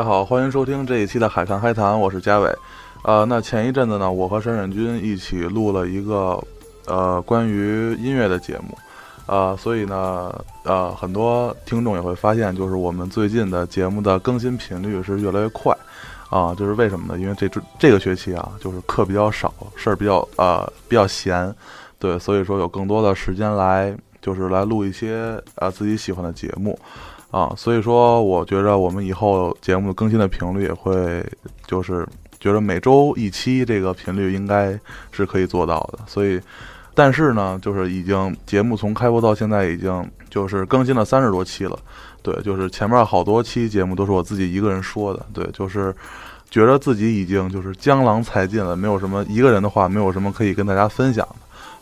[0.00, 2.50] 大家好，欢迎收听这一期的海看海谈，我是嘉伟。
[3.02, 6.42] 呃，那前一阵子呢，我和沈沈军一起录了一个
[6.86, 8.78] 呃关于音乐的节目，
[9.26, 10.32] 呃，所以呢，
[10.64, 15.76] 呃，很多听众也会发现，就是我们最近的节目的更新频率是越来越快，
[16.30, 17.20] 啊，就是为什么呢？
[17.20, 21.54] 因为这这这个学期啊，就是课比较少，事儿比较呃比较闲，
[21.98, 26.78] 对，所以说有更多的时间来就是来录一些呃自己喜欢的节目。
[27.30, 31.24] 啊，所以说，我觉着我们以后节目更新的频率也会，
[31.66, 32.06] 就是
[32.40, 34.78] 觉得每周一期这个频率应该
[35.12, 36.00] 是可以做到的。
[36.08, 36.40] 所以，
[36.92, 41.78] 但是呢，就是已经节目从开播到现在已经就是更新了三十多期了。
[42.22, 45.24] 对，就是前面好多期节目都是我自己一个人说的。
[45.32, 45.94] 对，就是
[46.50, 51.36] 觉得自己已经就是江郎才尽了，没有什么一个人的话，没有什么可以跟大家分享的。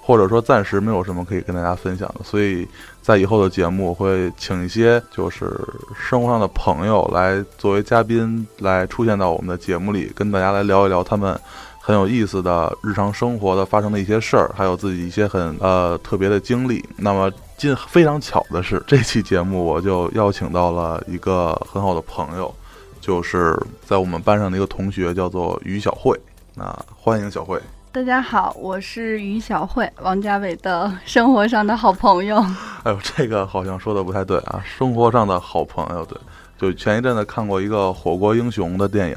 [0.09, 2.67] 或者说暂时没有什么可以跟大家分享的，所以
[3.03, 5.53] 在以后的节目我会请一些就是
[5.95, 11.39] 生活上的朋友来作为嘉宾来出现到我们的节目里，跟大家来聊一聊他们
[11.79, 16.83] 很有意思的日常生活的发生的一些事儿，还有自己一些很呃特别的经历。
[16.97, 22.51] 那么今非常巧的是，这期节目我就邀请到了一个很好的朋友，
[22.99, 26.19] 就是在我们班上的一个同学，叫做于小慧。
[26.55, 26.65] 那
[26.97, 27.61] 欢迎小慧。
[27.91, 32.37] 大家好，我是于小慧，王家伟的生活上的好朋友。
[32.85, 34.63] 哎呦，这个好像说的不太对啊！
[34.63, 36.19] 生活上的好朋友，对，
[36.59, 39.17] 就前一阵子看过一个《火锅英雄》的电影，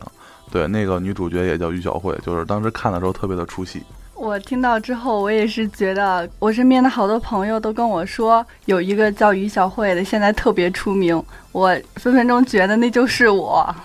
[0.50, 3.84] 对，那个女主角也叫于小慧，就是当时看的时候特别的出戏。
[4.16, 13.76] 我听到之后，我也是觉得，我身边的好多朋友都跟我说，有一个叫于小慧的，现在特别出名，我分分钟觉得那就是我。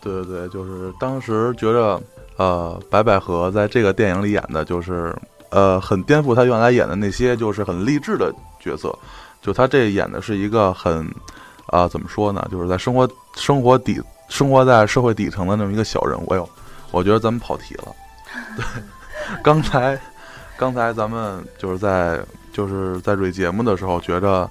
[0.00, 2.00] 对对对，就是当时觉着。
[2.36, 5.14] 呃，白百合在这个电影里演的就是，
[5.50, 8.96] 呃，很颠覆他原来演的那些就是很励志的角色，
[9.42, 11.06] 就他这演的是一个很，
[11.66, 12.46] 啊，怎么说呢？
[12.50, 16.32] 就是在生活生活底生活在社会底层的那么一个小人物。
[16.32, 16.48] 哎呦，
[16.90, 17.94] 我觉得咱们跑题了。
[18.56, 18.64] 对，
[19.42, 19.98] 刚才
[20.56, 22.18] 刚才咱们就是在
[22.52, 24.48] 就是在蕊节目的时候，觉着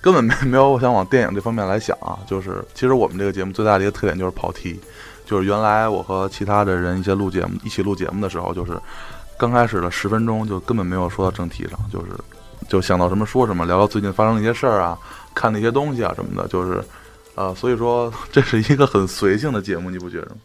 [0.00, 2.18] 根本没没有想往电影这方面来想啊。
[2.28, 4.80] 就是其实我们这个节目最大的一个特点就是跑题。
[5.24, 8.78] 就是原来我和其他的人一些录节目一起录节目的时候，就是
[9.38, 12.12] 刚开始的十分钟就根本没有说到正题上，就是
[12.68, 14.96] 就想到什么说什么，聊聊最近发生的一些事儿啊，
[15.34, 16.82] 看那些东西啊什么的，就是
[17.34, 20.36] 呃，所以说这是一个很随性的节目，你不觉得吗？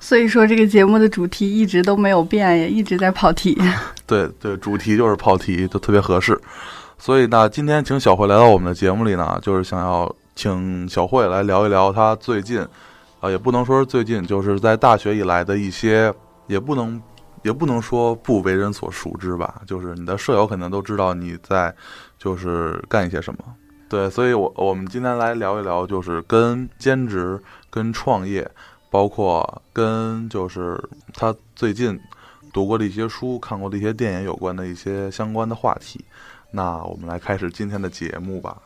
[0.00, 3.58] 所以说这个节目的主题一直都没有变，也一直在跑题。
[4.06, 6.38] 对对，主题就是跑题，就特别合适。
[6.98, 12.66] 所以呢，今天请小慧来到我们的节目里呢，就是想要请小慧来聊一聊她最近。
[13.24, 16.12] 啊，也不能说是最近，就是在大学以来的一些，
[16.46, 17.00] 也不能，
[17.42, 19.62] 也不能说不为人所熟知吧。
[19.66, 21.74] 就是你的舍友肯定都知道你在，
[22.18, 23.38] 就是干一些什么。
[23.88, 27.40] 对，所以我我们今天来聊一聊，就是跟兼职、
[27.70, 28.46] 跟创业，
[28.90, 30.78] 包括跟就是
[31.14, 31.98] 他最近
[32.52, 36.04] 读过的一些书、看过的一些电影有关的一些相关的话题。
[36.50, 38.58] 那我们来开始今天的节目吧。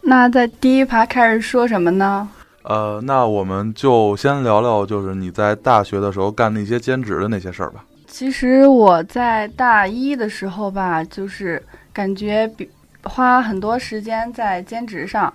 [0.00, 2.28] 那在第一排开始说什么呢？
[2.62, 7.84] 呃，那我们就先聊聊，就是你在大学的时候干那些兼职的那些事儿吧。
[8.06, 12.68] 其实我在大一的时候吧，就是感觉比
[13.04, 15.32] 花很多时间在兼职上。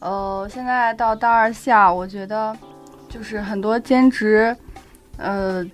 [0.00, 2.54] 呃，现在到大二下，我觉得
[3.08, 4.54] 就是很多兼职，
[5.16, 5.64] 呃，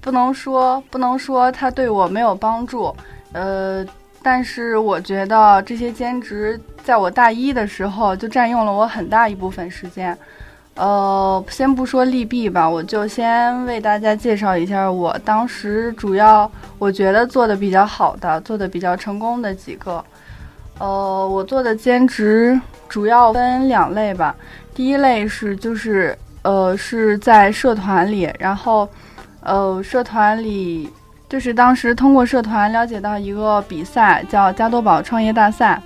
[0.00, 2.92] 不能说不能说它对我没有帮助，
[3.32, 3.84] 呃，
[4.22, 10.16] 但是我觉得这些兼职在我大一的时候就占用了我很大一部分时间。
[10.74, 20.02] 呃，先不说利弊吧，我就先为大家介绍一下我当时主要我觉得做的比较好的、做的比较成功的几个。
[20.78, 22.58] 呃，我做的兼职
[22.88, 24.34] 主要分两类吧。
[24.74, 28.88] 第一类是就是呃是在社团里，然后
[29.42, 30.88] 呃社团里
[31.30, 35.80] 就是当时通过社团了解到一个比赛叫加多宝创业大赛，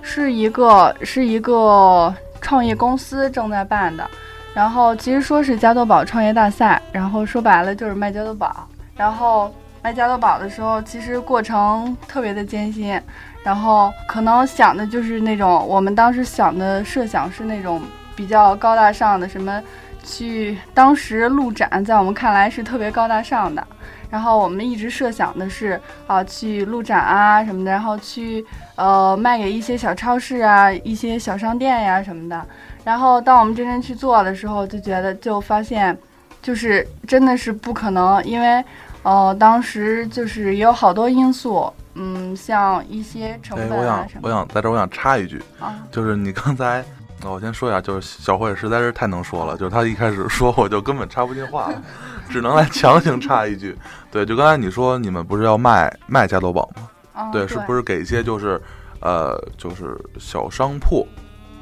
[0.00, 4.08] 是一个是一个创业公司正在办的。
[4.54, 8.66] 然后其实说是加多宝创业大赛，然后说白了就是卖加多宝。
[8.96, 12.98] 然后卖加多宝的时候，其实过程特别的艰辛。
[13.44, 17.82] 然后可能想的就是那种我们当时想的设想是那种
[18.16, 19.62] 比较高大上的，什么
[20.02, 23.62] 去当时路展，在我们看来是特别高大上的。
[24.10, 28.44] 然后我们一直设想的是啊，去路展啊什么的，然后去
[28.76, 32.46] 呃卖给一些小超市啊、一些小商店呀什么的。
[32.84, 35.98] 然后，当我们真正去做的时候，就觉得就发现，
[36.40, 38.64] 就是真的是不可能，因为，
[39.02, 43.80] 呃，当时就是也有好多因素，嗯，像一些成本什么。
[43.80, 46.84] 我想，我想在这儿，我想插一句啊，就是你刚才
[47.24, 51.82] 我先说一下，就是小慧实在是太能说了，就是她一开始说我就根本插不进话了，
[52.30, 53.76] 只能来强行插一句。
[54.10, 56.88] 对，就刚才你说你们不是要卖卖加多宝吗？
[57.14, 58.60] 嗯，对，是不是给一些就是
[59.00, 61.06] 呃就是小商铺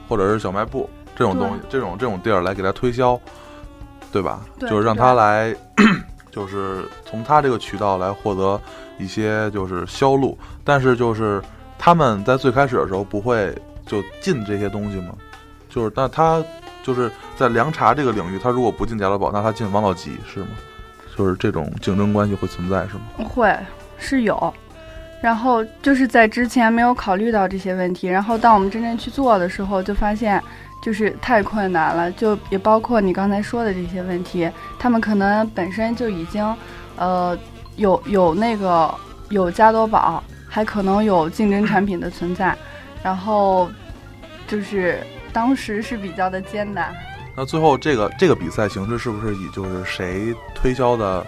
[0.08, 3.20] 或者是小卖部这种东西，这种这种地儿来给他推销，
[4.10, 4.40] 对吧？
[4.58, 5.54] 对就是让他来，
[6.30, 8.60] 就是从他这个渠道来获得
[8.98, 11.40] 一些就是销路，但是就是
[11.78, 13.56] 他们在最开始的时候不会
[13.86, 15.14] 就进这些东西吗？
[15.68, 16.42] 就是那他
[16.84, 20.48] 就是在凉茶这个领域，他如果不进加多宝，那他进王老吉是吗？
[21.16, 23.28] 就是这种竞争关系会存在是吗？
[23.28, 23.56] 会
[23.98, 24.52] 是有，
[25.22, 30.42] 然后就是在之前没有考虑到这些问题，然后当我们真正去做的时候，就发现
[30.82, 36.44] 就是太困难了，就也包括你刚才说的这些问题，他们可能本身就已经
[36.96, 37.38] 呃
[37.76, 38.92] 有有那个
[39.30, 42.54] 有加多宝，还可能有竞争产品的存在，
[43.02, 43.70] 然后
[44.48, 44.98] 就是
[45.34, 46.94] 当时是比较的艰难。
[47.36, 51.26] 那最后这个这个比赛形式是不是以就是谁推销的，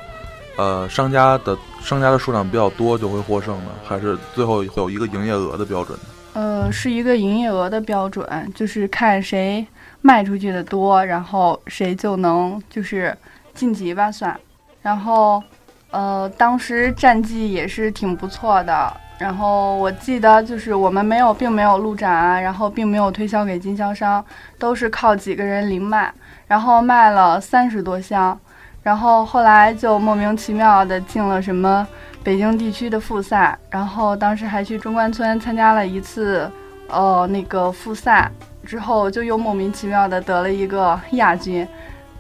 [0.57, 3.71] 呃，商家的商家的数量比较多就会获胜呢？
[3.85, 6.05] 还是最后会有一个营业额的标准呢？
[6.35, 8.25] 呃，是一个营业额的标准，
[8.55, 9.67] 就是看谁
[10.01, 13.17] 卖出去的多，然后谁就能就是
[13.53, 14.39] 晋级吧算。
[14.83, 15.43] 然后，
[15.91, 18.97] 呃，当时战绩也是挺不错的。
[19.19, 24.25] 然后我记得就是我们没有，并没有路展啊，然后并没有推销给经销商，
[24.59, 26.13] 都是靠几个人零卖，
[26.47, 28.39] 然后卖了三十多箱。
[28.83, 31.85] 然后后来就莫名其妙的进了什么
[32.23, 36.49] 北京地区的复赛，然后当时还去中关村参加了一次，
[36.89, 38.31] 呃，那个复赛
[38.65, 41.67] 之后就又莫名其妙的得了一个亚军，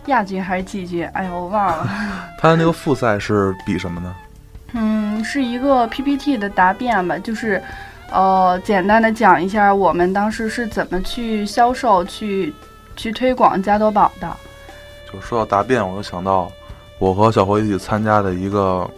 [0.06, 1.06] 亚军还是季军？
[1.12, 1.88] 哎呀，我忘了。
[2.40, 4.12] 他的那个复赛是比什么呢？
[4.78, 7.62] 嗯，是一个 PPT 的答辩吧，就是，
[8.12, 12.52] 呃，简单的讲一下我们当时是怎么去销售、去
[12.94, 14.36] 去推广加多宝的。
[15.10, 16.52] 就说到答辩，我就想到
[16.98, 18.88] 我和小辉一起参加的一个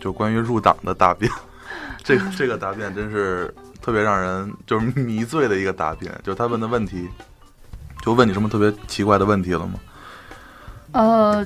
[0.00, 1.30] 就关于入党的答辩，
[2.04, 3.52] 这个这个答辩真是
[3.82, 6.12] 特别让人就是迷醉的一个答辩。
[6.22, 7.08] 就是他问的问题，
[8.00, 9.74] 就问你什么特别奇怪的问题了吗？
[10.92, 11.44] 呃，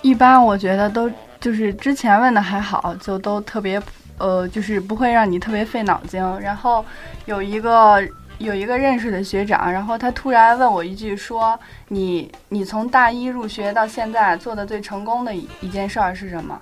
[0.00, 1.08] 一般我觉得都
[1.42, 3.82] 就是之前问的还好，就都特别
[4.16, 6.22] 呃，就是不会让你特别费脑筋。
[6.40, 6.84] 然后
[7.24, 8.00] 有一个
[8.38, 11.58] 有一个认识的学长，然后他突然问我一句说
[11.90, 16.56] ：“你你从大一入学到现在做的最成功的一一件事儿是什么？”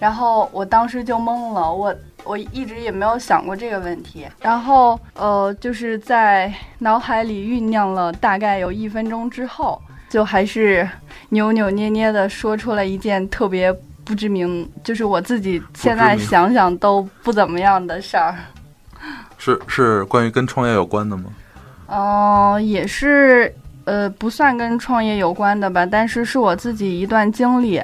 [0.00, 1.94] 然后我当时就懵了，我
[2.24, 4.26] 我一直也没有想过这个问题。
[4.40, 10.88] 然后呃，就是在脑海里酝酿了大概有一分钟之后，就还是
[11.28, 13.72] 扭扭捏捏的说出了一件特别
[14.04, 18.34] 不知名，就是我自己现在想想都不怎么样的事儿。
[19.38, 21.24] 是是关于跟创业有关的吗？
[21.86, 23.52] 哦、也是
[23.84, 27.82] 呃不算跟创业有关的吧，但是是我自己一段经历。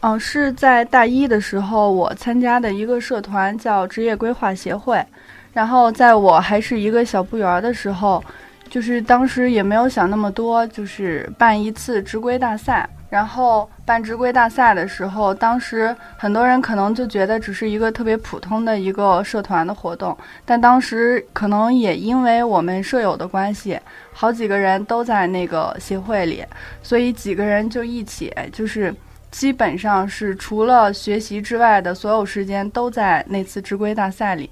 [0.00, 5.04] 嗯、是在大一的时候，我参加的一个社团叫职业规划协会，
[5.52, 8.22] 然后在我还是一个小部员的时候，
[8.70, 12.88] 就是当时也没有想那么多，就是办一次职规大赛。
[13.10, 23.80] 然后办职规大赛的时候，当时很多人可能就觉得只是一个特别普通的一个社团的活动，但当时可能也因为我们舍友的关系，
[24.12, 26.44] 好几个人都在那个协会里，
[26.82, 28.94] 所以几个人就一起，就是
[29.30, 34.50] 基本上是除了学习之外的所有时间都在那次职规大赛里。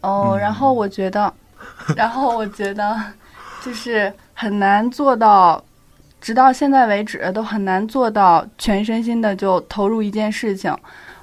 [0.00, 1.30] 哦，嗯然后我觉得，
[1.94, 2.96] 然后我觉得
[3.62, 5.62] 就是很难做到。
[6.20, 10.76] 直到现在为止，都很难做到全身心的就投入一件事情。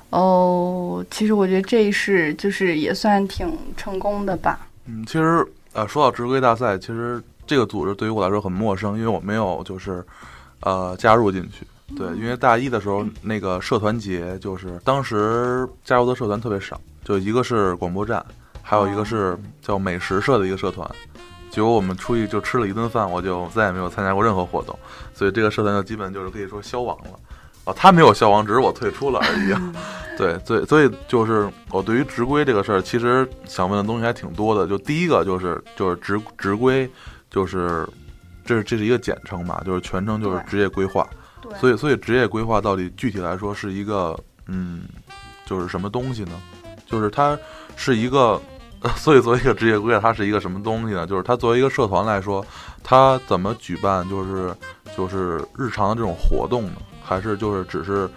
[0.10, 4.60] 哦，其实我觉得这是就是也算挺成功的吧。
[4.86, 10.04] 嗯，其实呃，说到职规大赛，其实这个组织对于我来说很陌生，因为我没有就是
[10.62, 11.68] 呃加入进去。
[11.98, 18.26] 对，因为大一的时候那个社团节，就是当时加入的社团特别少，就一个是广播站，
[18.62, 20.90] 还有一个是叫美食社的一个社团。
[21.58, 24.78] 结果我们出去就吃了一顿饭，我就再也没有参加过任何活动，
[25.12, 27.20] 所以这个社团就基本就是可以说消亡了。
[27.64, 29.56] 啊，他没有消亡，只是我退出了而已。
[30.20, 34.68] 对，所以所以就是我对于职规这个事儿，其实想问的东西还挺多的。
[34.68, 36.88] 就第一个就是就是职职规，
[37.28, 37.90] 就是
[38.46, 41.10] 这是这是一个简称嘛，就是全称就是职业规划。
[41.42, 44.84] 对所以所以职业规划到底具体来说是一个嗯，
[45.44, 46.34] 就是什么东西呢？
[46.86, 47.36] 就是它
[47.76, 48.40] 是一个。
[48.96, 51.06] 所以，作为一个职业规划，它是一个什么东西呢？
[51.06, 52.46] 就是它作为一个社团来说，
[52.84, 54.56] 它怎么举办，就是
[54.96, 56.74] 就是日常的这种活动呢？
[57.04, 58.10] 还是就是只是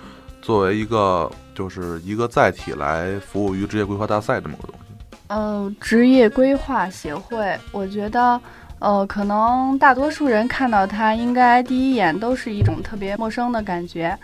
[0.43, 5.17] 作为一个就是一个载体来服务于职业规划大赛这么个东西？
[5.29, 8.41] 呃，职业规划协会，我觉得，
[8.81, 14.17] 呃，可能大多数人看到它，应该第一眼都是一种特别陌生的感觉，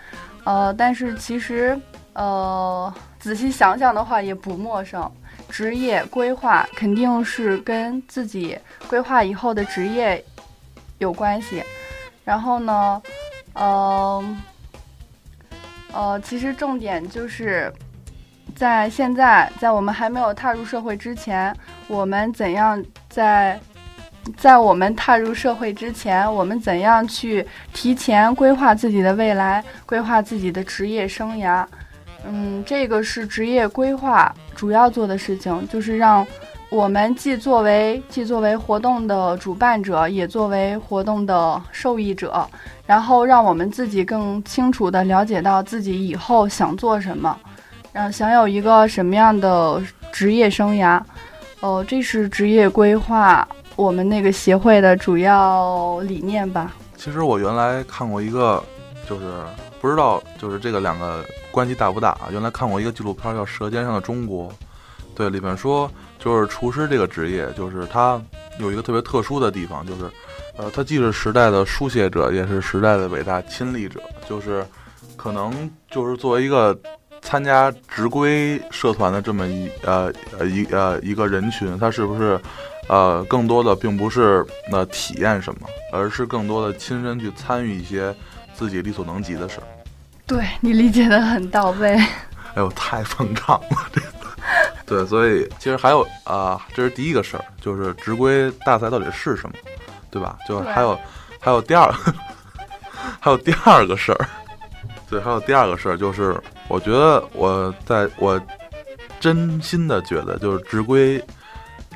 [0.45, 1.79] 呃，但是其实，
[2.13, 5.11] 呃，仔细想想的话，也不陌生。
[5.49, 10.23] 职业规划肯定是跟自己规划以后的职业
[10.99, 11.63] 有关系。
[12.25, 13.03] 然后呢，
[13.55, 14.37] 呃，
[15.93, 17.73] 呃，其实重点就是
[18.55, 21.55] 在现在，在我们还没有踏入社会之前，
[21.89, 23.59] 我们怎样在。
[24.37, 31.65] 在我们踏入社会之前，我们怎样去提前规划自己的未来，规划自己的职业生涯？
[32.29, 36.27] 嗯，这个是职业规划主要做的事情，就是让
[36.69, 42.47] 我们既作为既作为活动的主办者，也作为活动的受益者，
[42.85, 47.39] 然后让我们自己更清楚地了解到自己以后想做什么，
[47.93, 49.81] 让想有一个什么样的
[50.11, 51.01] 职业生涯。
[51.61, 53.47] 哦，这是职业规划。
[53.77, 56.75] 我们那个协会的主要理念吧。
[56.97, 58.63] 其实我原来看过一个，
[59.07, 59.25] 就是
[59.87, 62.27] 不知道就是这个两个关系大不大啊？
[62.33, 64.49] 原来看过一个纪录片叫《舌尖上的中国》，
[65.15, 65.89] 对，里面说
[66.19, 68.21] 就是厨师这个职业，就是他
[68.59, 70.11] 有一个特别特殊的地方，就是
[70.59, 74.01] 呃，他既是时代的书写者，也是时代的伟大亲历者。
[74.29, 74.67] 就是
[75.17, 76.77] 可能就是作为一个
[77.23, 82.41] 参加职规社团的这么一呃呃一呃一个人群，他是不是？
[82.89, 88.15] 呃，更多的并不是那体验什么，而是更多的亲身去参与一些
[88.55, 89.67] 自己力所能及的事儿。
[90.27, 91.95] 对你理解的很到位。
[92.55, 94.07] 哎呦，太膨胀了这个。
[94.85, 99.55] 对，所以其实还有啊，这是第一个事儿，就是职规大赛到底是什么，
[100.11, 100.39] 对吧？
[100.49, 100.99] 就还有
[101.41, 101.93] 还有第二，
[103.21, 104.29] 还有第二个事儿。
[105.09, 108.41] 对，还有第二个事儿，就是我觉得我在我
[109.21, 111.23] 真心的觉得，就是职规。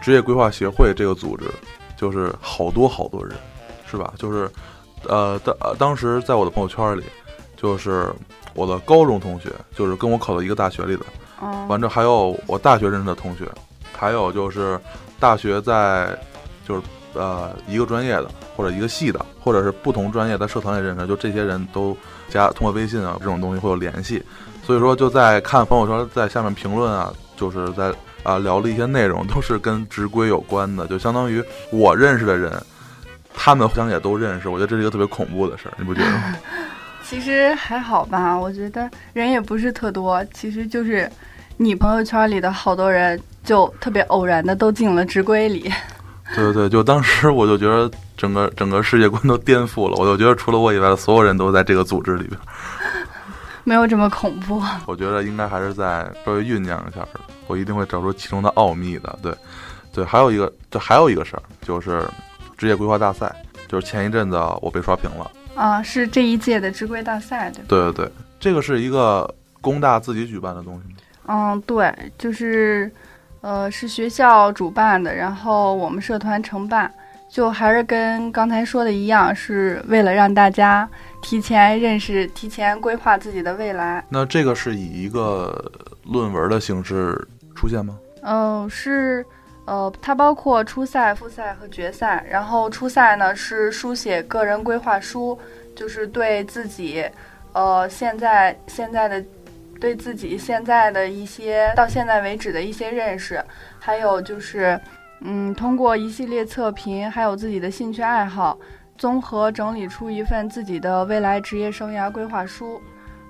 [0.01, 1.45] 职业规划协会这个组织，
[1.95, 3.37] 就是好多好多人，
[3.85, 4.15] 是吧？
[4.17, 4.51] 就是，
[5.07, 7.05] 呃，当当时在我的朋友圈里，
[7.61, 8.11] 就是
[8.55, 11.05] 我的高中同学，就是跟我考到一个大学里的，
[11.69, 13.47] 完这还有我大学认识的同学，
[13.97, 14.81] 还有就是
[15.19, 16.17] 大学在，
[16.67, 16.83] 就是
[17.15, 21.97] 呃一个专业的或者一个系的，或者是不同专业在社团里认识，就这些人都
[22.29, 24.23] 加通过微信啊这种东西会有联系，
[24.65, 27.93] 所以说就在看朋友圈，在下面评论啊，就是在。
[28.23, 32.53] 啊，聊了一些内容都是跟职规有关的，就相当于我认识的人，
[33.33, 34.51] 他们互相也都认识。
[34.51, 36.37] 我觉得这是一个特别恐怖的事儿，你不觉得吗？
[37.11, 40.25] 其实还好吧，我觉得人也不是特多。
[40.27, 41.11] 其实就是
[41.57, 45.69] 你朋友圈里的好多人，就特别偶然的都进了直规里。
[46.37, 52.39] 对 对对，就当时我就觉得整个整个世界观都颠覆了，我就觉得除了我以外的所有人都在这个组织里边。
[53.65, 54.63] 没有这么恐怖。
[54.87, 57.05] 我觉得应该还是在稍微酝酿一下。
[57.49, 59.35] 我一定会找出其中的奥秘的，对，
[59.93, 62.05] 对，还有一个，就还有一个事儿，就是
[62.57, 63.35] 职业规划大赛，
[63.67, 65.29] 就是前一阵子我被刷屏了
[65.61, 69.29] 啊，是这一届的职规大赛，对对对对，这个是一个
[69.61, 70.97] 工大自己举办的东西吗？
[71.27, 72.91] 嗯，对，就是，
[73.43, 76.91] 呃，是学校主办的，然后我们社团承办，
[77.29, 80.89] 就还是跟刚才说的一样，是为了让大家
[81.21, 84.03] 提前认识、提前规划自己的未来。
[84.09, 85.71] 那这个是以一个
[86.05, 87.29] 论文的形式。
[87.53, 87.99] 出现吗？
[88.23, 89.23] 嗯，是，
[89.71, 92.27] 呃，它包括初赛、复赛和决赛。
[92.29, 95.39] 然后初赛呢是书写个人规划书，
[95.77, 97.09] 就是对自己，
[97.53, 99.25] 呃，现在现在的，
[99.81, 103.41] 对自己现在的一些到现在为止的一些认识，
[103.79, 104.79] 还有就是，
[105.21, 108.59] 嗯，通过一系列测评，还有自己的兴趣爱好，
[108.99, 112.83] 综合整理出一份自己的未来职业生涯规划书。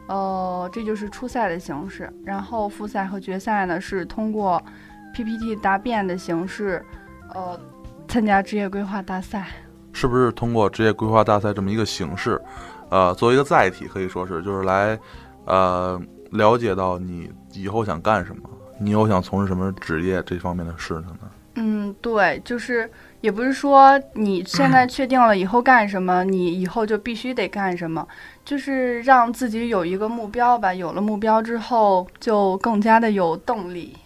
[0.07, 4.61] 呃，这就是初赛的形式，然后复赛和决赛呢是通过
[5.15, 6.85] PPT 答辩的形式，
[7.35, 7.59] 呃，
[8.09, 9.47] 参加职业规划大赛。
[9.93, 12.41] 是不是通过职业规划大赛这么一个形式，
[12.91, 14.99] 呃，作为一个载体，可以说是就是来，
[15.45, 16.01] 呃，
[16.31, 18.43] 了解到你以后想干什么，
[18.79, 21.31] 你又想从事什么职业这方面的事情呢？
[21.57, 22.89] 嗯，对，就是
[23.21, 28.07] 也不是说你现在确定了以后干什么，你以后就必须得干什么。
[28.45, 33.97] 就是让自己有一个目标吧，有了目标之后就更加的有动力。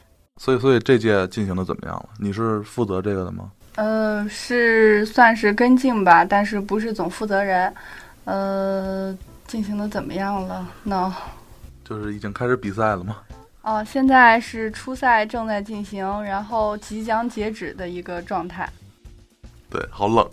[0.41, 2.09] 所以，所以这届进行的怎么样了？
[2.19, 3.51] 你是负责这个的吗？
[3.77, 7.73] 呃，是算是跟进吧，但是不是总负责人。
[8.25, 10.69] 呃，进行的怎么样了？
[10.83, 11.15] 那
[11.85, 13.19] 就是已经开始比赛了吗？
[13.63, 18.69] 哦，现在是初赛正在进行，然后即将截止的一个状态。
[19.71, 20.29] 对，好冷，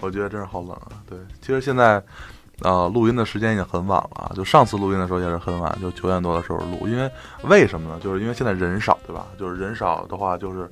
[0.00, 0.92] 我觉得真是好冷啊。
[1.08, 2.02] 对，其实现在。
[2.62, 6.88] 呃，录音的时间已经很晚了，就上次录音的时候也是很晚，就九点多的时候录。
[6.88, 7.08] 因为
[7.44, 8.00] 为什么呢？
[8.02, 9.26] 就是因为现在人少，对吧？
[9.38, 10.68] 就是人少的话，就是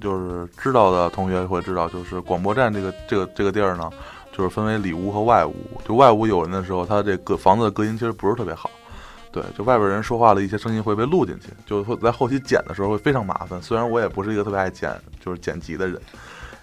[0.00, 3.90] 就是知道的同学会知道，就是广播站这个这个这个地儿呢，
[4.30, 5.54] 就是分为里屋和外屋。
[5.84, 8.70] 就外屋有人的时候，它这个房子的隔音其实不是特别好。
[9.32, 13.60] 对，就外边人说话的一些声音会被录进去，就会在后期剪的时候会非常麻烦。
[13.60, 16.00] 虽然我也不是一个特别爱剪，就是剪辑的人，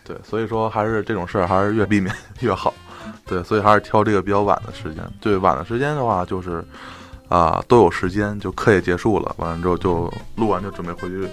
[0.04, 2.74] 对，所以说还是这种事儿还是越避免越好。
[3.30, 5.04] 对，所以还是挑这个比较晚的时间。
[5.22, 6.66] 对，晚的时间的话，就是
[7.28, 11.28] 啊都有时间，就课也结束了，完了之后就录完就准备回去，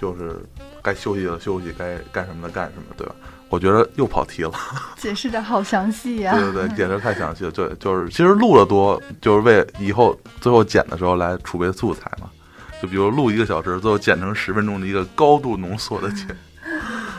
[0.00, 0.36] 就是
[0.82, 3.14] 该休息的休息，该干什么的干什么，对吧？
[3.48, 4.52] 我觉得又跑题了，
[4.98, 6.34] 解释的好详细呀！
[6.36, 7.50] 对对对，解释太详细了。
[7.52, 12.28] 对，就是其实录的多，就是为以后最后剪的时候来储备素材嘛。
[12.82, 16.26] 就比如录一个小时，最后剪成十分钟的一个高度浓缩的剪。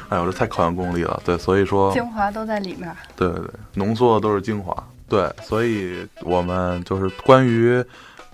[0.09, 1.21] 哎呦，这太考验功力了。
[1.25, 2.95] 对，所以说精华都在里面。
[3.15, 4.75] 对对对，浓缩的都是精华。
[5.09, 7.83] 对，所以我们就是关于，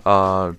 [0.02, 0.54] 呃，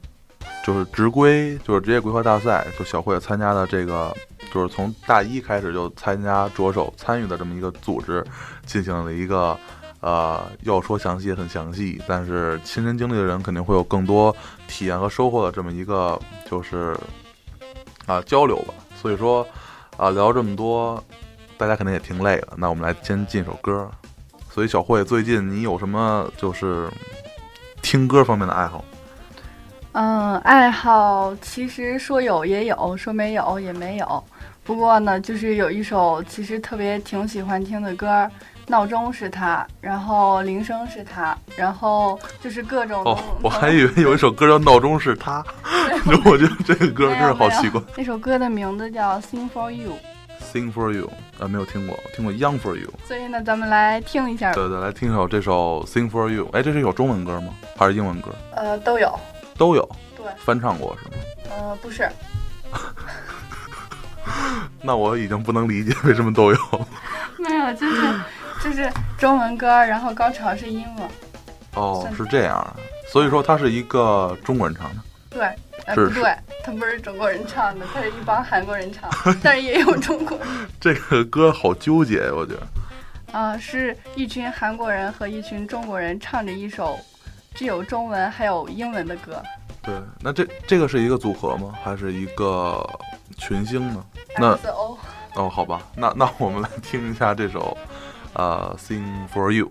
[0.65, 4.15] 就是职规，就是职业规划大赛，就小慧参加的这个。
[4.53, 8.25] 就是从大一开始就参加着手参与的这么一个组织，
[8.65, 9.57] 进行了一个，
[9.99, 14.33] 呃，要说详细也很详细，但是亲身经历的人肯定会有更多
[14.65, 16.17] 体验和收获的这么一个
[16.49, 16.95] 就是
[18.05, 18.73] 啊交流吧。
[18.95, 19.45] 所以说
[19.97, 21.03] 啊聊这么多，
[21.57, 22.53] 大家肯定也挺累了。
[22.57, 23.89] 那我们来先进首歌。
[24.51, 26.89] 所以小慧最近你有什么就是
[27.81, 28.83] 听歌方面的爱好？
[29.91, 34.23] 嗯，爱好其实说有也有，说没有也没有。
[34.63, 38.29] 不过呢，就是有一首其实特别挺喜欢听的歌，
[38.67, 43.03] 闹钟是他，然后铃声是他，然后就是各种。
[43.03, 45.43] 哦，我还以为有一首歌叫闹钟是他，
[46.25, 47.81] 我觉得这个歌真是好奇怪。
[47.95, 49.91] 那首歌的名字叫《Sing for You》。
[50.51, 52.87] Sing for You，啊，没有听过，听过《Young for You》。
[53.07, 54.53] 所以呢，咱们来听一下。
[54.53, 56.45] 对对，来听一首这首《Sing for You》。
[56.57, 57.53] 哎，这是一首中文歌吗？
[57.77, 58.33] 还是英文歌？
[58.55, 59.19] 呃，都有。
[59.57, 59.87] 都有。
[60.17, 60.25] 对。
[60.39, 61.15] 翻唱过是吗？
[61.51, 62.09] 呃，不是。
[64.81, 66.57] 那我已经不能理解为什么都有。
[67.37, 68.04] 没有，就是
[68.65, 71.07] 就是中文歌，然后高潮是英文。
[71.75, 72.75] 哦，是这样，
[73.11, 75.01] 所以说它是一个中国人唱的。
[75.29, 79.07] 对，不对，它不是中国人唱的，它是一帮韩国人唱，
[79.43, 80.47] 但是也有中国人。
[80.81, 83.37] 这个歌好纠结，我觉得。
[83.37, 86.97] 啊，是一群韩国人和一群中国人唱着一首
[87.53, 89.43] 既有中文还有英文的歌。
[89.83, 91.71] 对，那这这个是一个组合吗？
[91.83, 92.83] 还是一个？
[93.37, 94.05] 群星呢？
[94.37, 94.57] 那
[95.33, 97.77] 哦，好吧，那那我们来听一下这首，
[98.35, 99.67] 呃，《Sing for You》。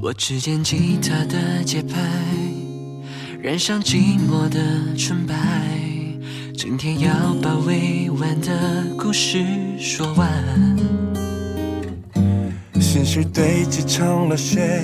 [0.00, 1.98] 我只见吉他的节拍，
[3.42, 5.34] 染上寂寞的纯白。
[6.56, 9.44] 今天要把未完的故事
[9.78, 10.28] 说完。
[12.80, 14.82] 心事堆积成了雪，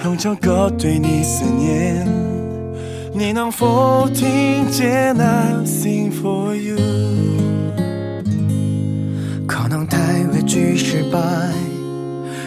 [0.00, 2.04] 哼着歌对你思念。
[3.12, 7.43] 你能否听见？I sing for you。
[9.46, 11.18] 可能太畏惧失败，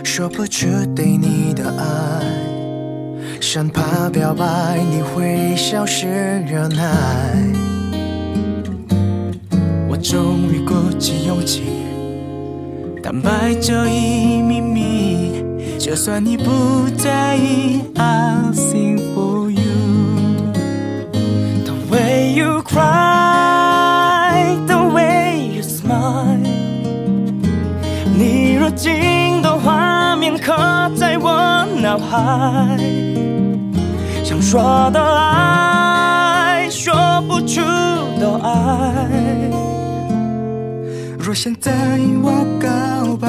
[0.03, 2.23] 说不出对你的爱，
[3.39, 6.07] 生怕表白你会消失
[6.41, 7.35] 热爱。
[9.87, 11.63] 我终于鼓起勇气，
[13.03, 15.43] 坦白这一秘密，
[15.79, 20.51] 就算你不在意，I'll sing for you
[21.63, 22.33] the way。
[22.37, 23.46] you cry,
[28.77, 30.53] 你如镜的画面刻
[30.95, 32.77] 在我脑海，
[34.23, 36.93] 想说的爱，说
[37.27, 37.59] 不出
[38.19, 38.49] 的爱。
[41.17, 41.73] 若现在
[42.21, 42.67] 我告
[43.17, 43.27] 白，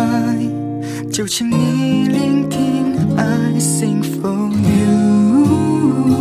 [1.10, 4.52] 就请你聆听，I sing for
[5.72, 6.20] you，sing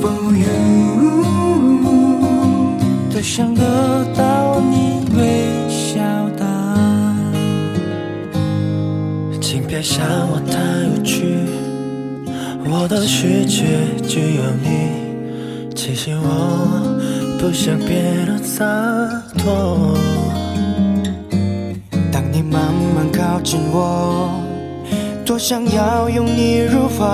[0.00, 0.46] for you。
[3.12, 4.87] 多想得到你
[9.78, 11.38] 别想我太无趣。
[12.68, 13.62] 我的世界
[14.08, 16.98] 只有你，其实我
[17.38, 18.64] 不想变得洒
[19.38, 19.96] 脱。
[22.10, 24.28] 当你慢慢靠近我，
[25.24, 27.06] 多想要拥你入怀，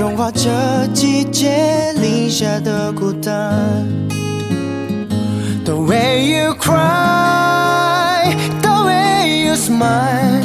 [0.00, 0.48] 融化这
[0.94, 3.52] 季节零下的孤单。
[5.66, 10.42] The way you cry, the way you smile，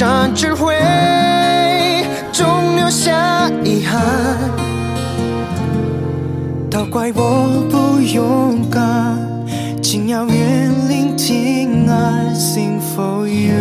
[0.00, 0.74] 上智慧，
[2.32, 4.00] 总留下遗憾。
[6.70, 9.18] 都怪我不勇敢，
[9.82, 11.86] 请要远聆听。
[11.86, 13.52] I sing for you,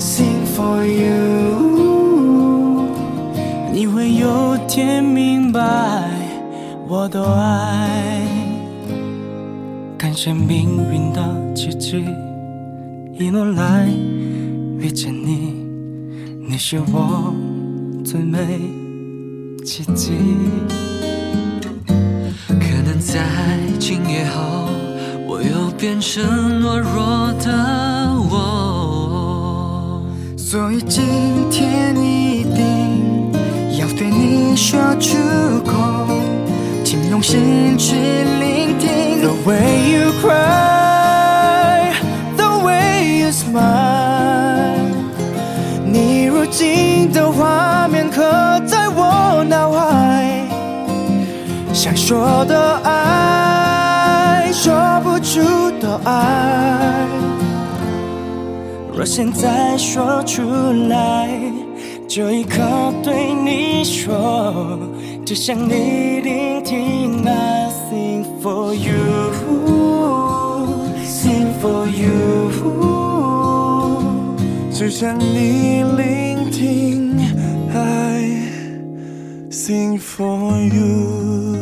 [0.00, 2.88] sing for you。
[3.72, 5.60] 你会有天明白
[6.88, 8.20] 我的爱。
[9.96, 11.22] 感谢命运的
[11.54, 12.04] 奇迹，
[13.12, 13.88] 一路来。
[14.84, 15.64] 遇见你，
[16.46, 17.32] 你是我
[18.04, 18.60] 最美
[19.64, 20.12] 奇迹。
[22.46, 23.22] 可能在
[23.78, 24.68] 今夜后，
[25.26, 26.22] 我又变成
[26.60, 27.50] 懦弱的
[28.30, 30.02] 我。
[30.36, 31.02] 所以今
[31.50, 33.32] 天一定
[33.80, 35.16] 要对你说出
[35.64, 36.06] 口，
[36.84, 39.22] 请用心去聆听。
[39.22, 40.73] The way you cry,
[51.84, 55.42] 想说的爱，说不出
[55.82, 57.06] 的爱。
[58.90, 60.40] 若现在说出
[60.88, 61.28] 来，
[62.08, 62.62] 这一刻
[63.02, 64.78] 对你说，
[65.26, 67.22] 只想你聆听。
[67.28, 69.34] I sing for you,
[71.04, 72.50] sing for you。
[74.72, 77.13] 只想你聆听
[79.64, 81.56] sing for you。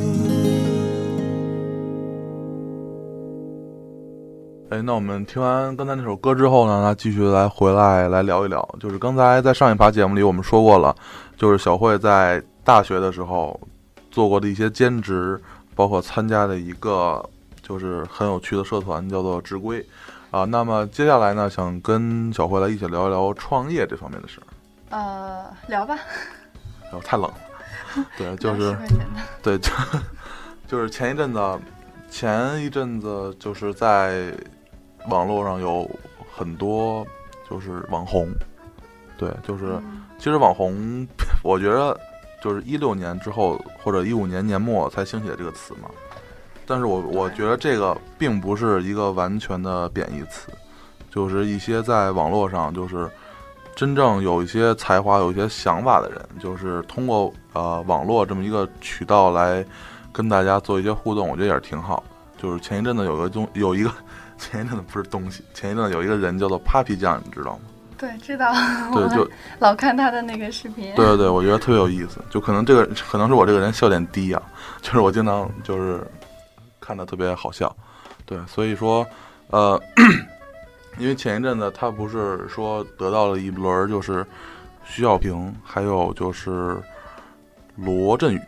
[4.70, 10.92] 哎，那我们听完刚才那首歌之后呢，那继续来回来来聊一聊，就是刚才在上一趴节目里我们说过了，
[11.36, 13.60] 就是小慧在大学的时候
[14.10, 15.40] 做过的一些兼职，
[15.76, 17.24] 包括参加的一个
[17.62, 19.84] 就是很有趣的社团，叫做直规
[20.32, 20.42] 啊。
[20.42, 24.46] 那么接下来呢，想跟小慧来一起聊一聊创业这方面的事儿。
[24.90, 25.96] 呃，聊吧。
[26.90, 27.34] 哦，太冷了。
[28.16, 29.20] 对，就是10块钱的。
[29.42, 29.72] 对，就
[30.66, 31.60] 就是前一阵子，
[32.10, 34.32] 前一阵子就是在
[35.08, 35.90] 网络上有
[36.32, 37.06] 很多
[37.48, 38.28] 就是网红，
[39.16, 40.02] 对，就是嗯。
[40.18, 41.04] 其实网红，
[41.42, 41.98] 我觉得
[42.40, 45.90] 就是一六年之后或者一五年年末才兴起的这个词嘛，
[46.64, 50.52] 但是我我觉得这个并不是一个完全的贬义词，
[51.10, 53.10] 就是一些在网络上就是
[53.74, 59.64] 真正有一些才华、有一些想法的人，就是通过呃网络这么一个渠道来
[60.12, 62.04] 跟大家做一些互动，我觉得也是挺好的。
[62.42, 63.90] 就是前一阵子有个东 有一个
[64.36, 67.60] 前一阵子不是东西，前一阵子有一个人叫做 Papi 酱，你知道吗？
[67.96, 68.52] 对，知道。
[68.92, 69.30] 对，我就
[69.60, 70.92] 老看他的那个视频。
[70.96, 72.20] 对对对，我觉得特别有意思。
[72.28, 74.42] 就可能这个可能是我这个人笑点低啊，
[74.82, 76.04] 就是我经常就是
[76.80, 77.74] 看的特别好笑。
[78.26, 79.06] 对，所以说
[79.50, 79.80] 呃，
[80.98, 84.24] 因为前一阵子他不是说得到了一轮就是
[84.84, 86.76] 徐小平，还有就是
[87.76, 88.40] 罗振宇，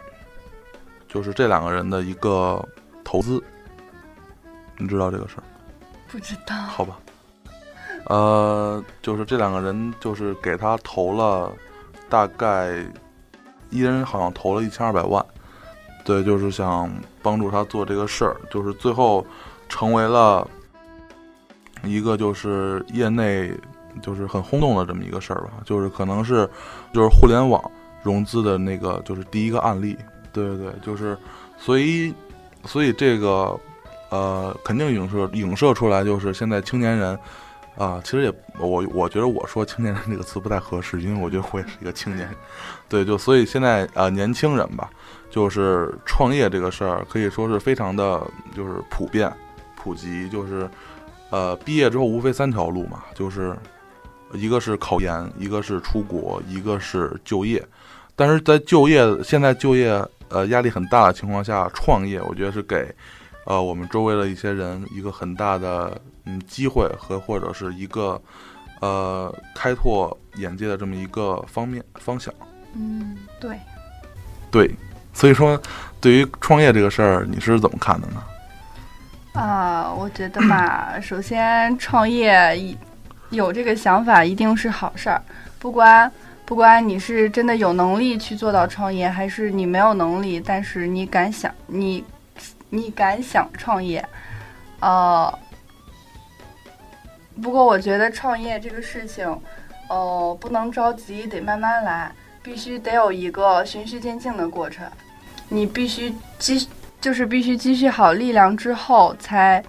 [1.09, 2.63] 就是这两个人的一个
[3.03, 3.43] 投资，
[4.77, 5.45] 你知道这个事儿？
[6.07, 6.55] 不知道。
[6.55, 6.99] 好吧，
[8.07, 11.53] 呃，就是这两个人就是给他投了
[12.09, 12.85] 大概
[13.71, 15.25] 一人好像投了一千二百万，
[16.05, 16.89] 对，就是想
[17.23, 19.27] 帮助他做这个事儿，就是最后
[19.69, 20.47] 成为了
[21.87, 23.53] 一个就是业内
[24.03, 26.49] 就是很轰动的这么一个事儿吧，就是可能是
[26.93, 27.63] 就是互联网
[28.03, 29.97] 融资的那个就是第一个案例，
[30.33, 31.17] 对对对，就是
[31.59, 32.13] 所以
[32.65, 33.59] 所以这个
[34.11, 37.19] 呃肯定影射影射出来就是现在青年人。
[37.77, 42.31] 啊，其实也我我觉得我说青年人这个词不太合适，因为我觉得我也是一个青年，
[42.89, 44.89] 对，就所以现在呃年轻人吧，
[45.29, 49.29] 就是创业这个事儿可以说是非常的就是普遍
[49.75, 50.71] 普及，就是
[51.35, 53.57] 呃毕业之后无非三条路嘛，就是
[54.33, 57.61] 一个是考研，一个是出国，一个是就业，
[58.15, 59.87] 但是在就业现在就业
[60.29, 62.95] 呃压力很大的情况下，创业我觉得是给
[63.47, 68.21] 呃我们周围的一些人一个很大的嗯机会和或者是一个
[68.81, 72.33] 呃开拓眼界的这么一个方面方向。
[72.77, 73.59] 嗯，对。
[74.51, 74.71] 对，
[75.13, 75.61] 所以说
[76.01, 78.23] 对于创业这个事儿，你是怎么看的呢？
[79.35, 82.57] 啊，我觉得吧，首先创业
[83.31, 85.21] 有这个想法一定是好事儿，
[85.59, 86.11] 不管
[86.47, 92.05] 不管你是真的有能力去做到创业，还是你没有能力，但是你敢想你
[92.71, 94.07] 你敢想创业，
[94.79, 95.37] 呃，
[97.43, 99.27] 不过我觉得创业这个事情，
[99.89, 104.87] 呃，不能着急，得慢慢来，必须得有一个循序渐进的过程，
[105.49, 106.69] 你必须积。
[107.05, 109.63] 就是必须积蓄好力量之后才，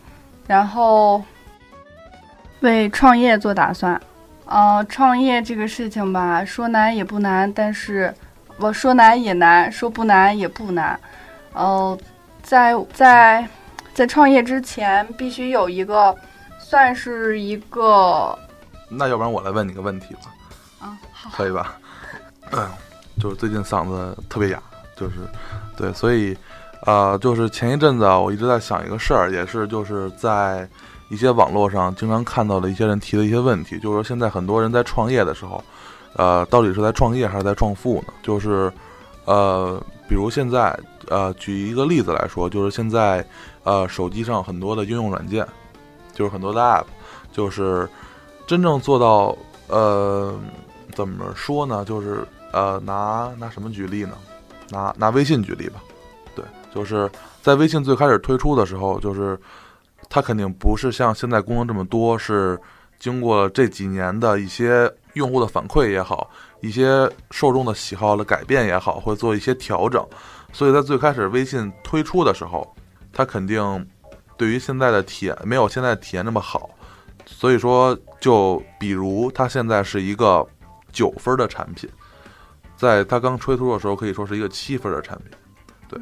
[0.48, 1.22] 然后
[2.62, 4.02] 为创业做打算。
[4.46, 8.16] 呃，创业这个事情吧，说难也不难，但是
[8.58, 10.98] 我说难也难，说不难也不难。
[11.52, 11.98] 呃，
[12.42, 13.46] 在在
[13.94, 16.16] 在创业之前，必须有一个
[16.58, 18.34] 算是一个
[18.88, 20.22] 那要不然我来问你个问题吧，
[20.80, 21.78] 啊，好，可以吧？
[22.54, 22.70] 嗯，
[23.20, 24.64] 就是最近嗓子特别哑，
[24.96, 25.16] 就是
[25.76, 26.38] 对，所以
[26.86, 30.68] 啊，就是前一阵子啊，我一直在想一个事儿，也是就是在
[31.10, 35.64] 一些网络上经常看到的一些人提的一些问题，就是说现在很多人在创业的时候，
[36.16, 38.14] 呃，到底是在创业还是在创富呢？
[38.22, 38.72] 就是
[39.26, 43.26] 呃，比如现在呃，举一个例子来说，就是现在
[43.64, 45.46] 呃，手机上很多的应用软件，
[46.14, 46.86] 就是很多的 App，
[47.32, 47.90] 就是
[48.46, 49.36] 真正做到
[49.68, 50.36] 呃，
[50.94, 51.84] 怎么说呢？
[51.84, 54.14] 就是呃，拿拿什么举例呢？
[54.70, 55.84] 拿拿微信举例吧，
[56.76, 57.10] 就是
[57.42, 59.40] 在微信最开始推出的时候，就是
[60.10, 62.60] 它肯定不是像现在功能这么多，是
[63.00, 70.06] 经过这几年的一些用户的反馈也好，一些受众的喜好的改变也好，会做一些调整。
[70.52, 72.76] 所以在最开始微信推出的时候，
[73.14, 73.88] 它肯定
[74.38, 76.70] 对于现在的体验没有现在体验那么好。
[77.26, 80.46] 所以说，就比如它现在是一个
[80.92, 81.90] 九分的产品。
[82.78, 85.32] 在它刚推出的时候，可以说是一个七分的产品，
[85.88, 85.98] 对，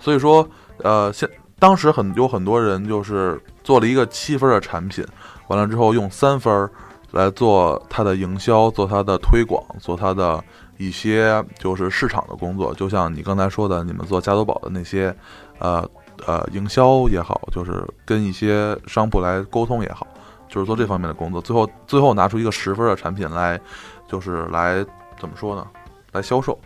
[0.00, 5.06] 所以说，呃，现当时很有很多人就是做了一个七分的产品，
[5.48, 6.68] 完了之后用三分
[7.10, 10.42] 来做它的营销，做它的推广，做它的
[10.78, 15.14] 一些就是市场的工作，就像你刚才说的，你们做加多宝的那些，
[15.58, 15.86] 呃
[16.26, 20.06] 呃，营销也好，就是跟一些商铺来沟通也好，
[20.48, 23.60] 就是做这方面的工作，最后最后拿出一个十分的产品来，
[24.08, 24.82] 就是来
[25.18, 25.66] 怎么说呢？
[26.12, 26.58] 来销售，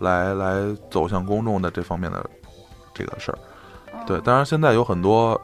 [0.00, 2.28] 来来走向公众的这方面的
[2.98, 3.38] 这个事儿，
[4.06, 4.20] 对。
[4.22, 5.40] 当然，现在有很多，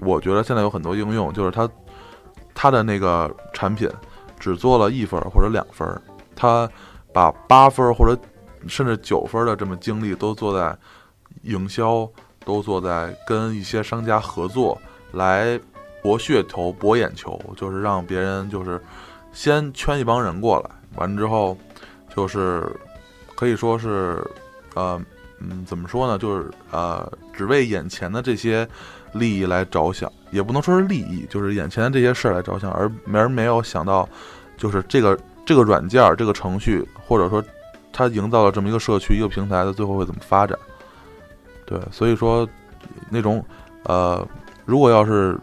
[0.00, 1.66] 我觉得现在有很多应用，就是它
[2.54, 3.88] 它的那个产品
[4.38, 5.88] 只做了一分或者两分，
[6.36, 6.68] 它
[7.12, 8.20] 把八分或者
[8.68, 10.76] 甚至九分的这么精力都做在
[11.44, 12.06] 营销，
[12.44, 14.78] 都做在跟一些商家合作
[15.12, 15.58] 来
[16.02, 18.78] 博噱头、博眼球，就是让别人就是
[19.32, 21.56] 先圈一帮人过来，完之后。
[22.12, 22.68] 就是
[23.36, 24.20] 可以说是，
[24.74, 25.00] 呃，
[25.40, 26.18] 嗯，怎么说呢？
[26.18, 28.68] 就是呃，只为眼前的这些
[29.12, 34.08] 利益来着想，也不能说是利益，就是眼前的这些事儿来着想，而而没有想到，
[34.56, 37.42] 就是这个这个软件、这个程序，或者说
[37.92, 40.58] 它营造了这么一个社区、一个平台，它最后会怎么发展？
[41.64, 42.48] 对，所以说
[43.08, 43.44] 那种
[43.84, 44.26] 呃，
[44.64, 45.38] 如果要是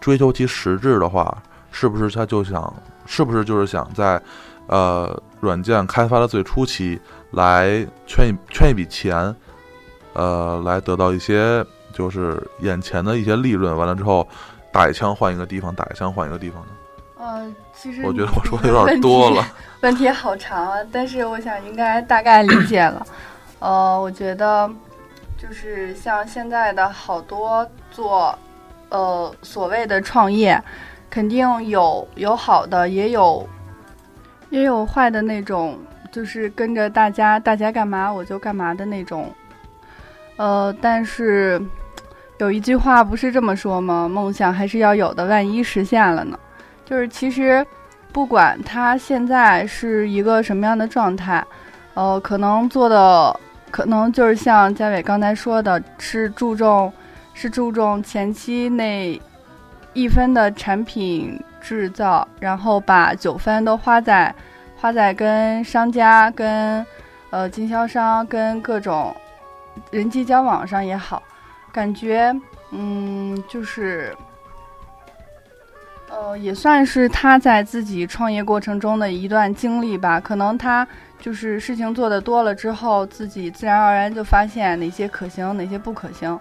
[0.00, 2.72] 追求其实质的话，是不是他就想，
[3.06, 4.20] 是不是就是想在？
[4.68, 6.98] 呃，软件开发的最初期，
[7.32, 9.34] 来圈一圈一笔钱，
[10.12, 13.76] 呃，来得到一些就是眼前的一些利润。
[13.76, 14.26] 完了之后，
[14.70, 16.68] 打一枪换一个地方，打一枪换一个地方呢？
[17.18, 19.46] 呃，其实我觉得我说的有点多了，
[19.82, 20.78] 问题好长啊。
[20.92, 23.06] 但是我想应该大概理解了。
[23.58, 24.70] 呃，我觉得
[25.38, 28.38] 就是像现在的好多做
[28.90, 30.62] 呃所谓的创业，
[31.08, 33.48] 肯定有有好的，也有。
[34.50, 35.78] 也有坏的那种，
[36.12, 39.32] 就是跟着大家，大家干嘛我就干嘛的那种。
[40.36, 41.60] 呃，但是
[42.38, 44.08] 有一句话不是这么说吗？
[44.08, 46.38] 梦想还是要有的，万一实现了呢？
[46.84, 47.66] 就是其实
[48.12, 51.44] 不管他现在是一个什么样的状态，
[51.94, 56.92] 呃，可能做的可能就是像嘉伟刚才说的，是注重
[57.34, 59.20] 是注重前期那
[59.94, 61.42] 一分的产品。
[61.64, 64.34] 制造，然后把九分都花在
[64.82, 66.84] 花在跟商家、跟
[67.30, 69.14] 呃经销商、跟各种
[69.92, 71.22] 人际交往上也好，
[71.70, 72.34] 感觉
[72.72, 74.12] 嗯，就是
[76.10, 80.18] 呃，也算是他在自己创业过程中的一段经历吧。
[80.18, 80.84] 可能他
[81.20, 86.36] 就是事情做的多了之后，自己自然而然就发现哪些可行，哪些不可行，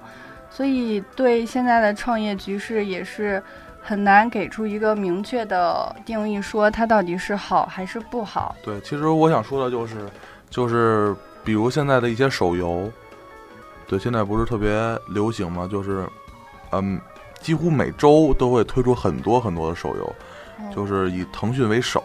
[0.49, 3.43] 所以对现在的创业局势也是。
[3.91, 8.55] 很难给出一个明确的定义，说它到底是好还是不好。
[8.63, 10.09] 对，其实我想说的就是，
[10.49, 12.89] 就是比如现在的一些手游，
[13.85, 15.67] 对，现在不是特别流行吗？
[15.69, 16.07] 就是，
[16.71, 17.01] 嗯，
[17.41, 20.15] 几乎每周都会推出很多很多的手游，
[20.73, 22.01] 就是以腾讯为首，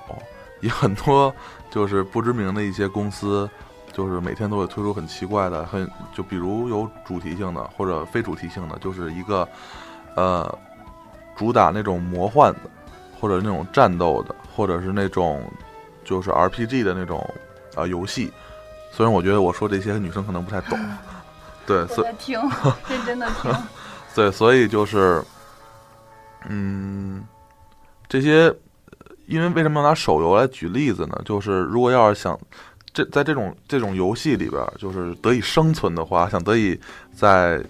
[0.61, 1.33] 以很多
[1.71, 3.49] 就是不知名的一些公司，
[3.93, 9.49] 就是每天都会推出很奇怪的，很就比如有主题性的或者非主题性的，就是一个，
[10.17, 10.59] 呃。
[11.37, 12.61] 主打那种魔幻的，
[13.21, 15.43] 或者那种战斗的，或者是那种
[16.05, 17.29] 就是 RPG 的那种
[17.75, 18.33] 啊游戏。
[18.91, 20.79] 虽然我觉得我说这些女生可能不太懂，
[21.67, 22.41] 对，所以听
[22.89, 23.53] 认真的听。
[24.15, 25.23] 对，所以就是，
[26.49, 27.23] 嗯，
[28.09, 28.51] 这些，
[29.27, 31.21] 因为为什么要拿手游来举例子呢？
[31.25, 32.39] 就是如果要是想
[32.95, 36.81] 这在这种这种游戏里边，就是得以生存的话，想得以
[37.15, 37.63] 在。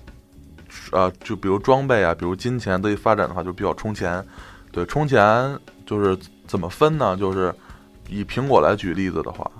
[0.92, 4.24] 呃，就比如装备啊，比如金钱得以发展的话，就比较充钱。
[4.72, 7.16] 对，充钱就是怎么分呢？
[7.16, 7.54] 就是
[8.08, 9.50] 以苹果来举例子的话，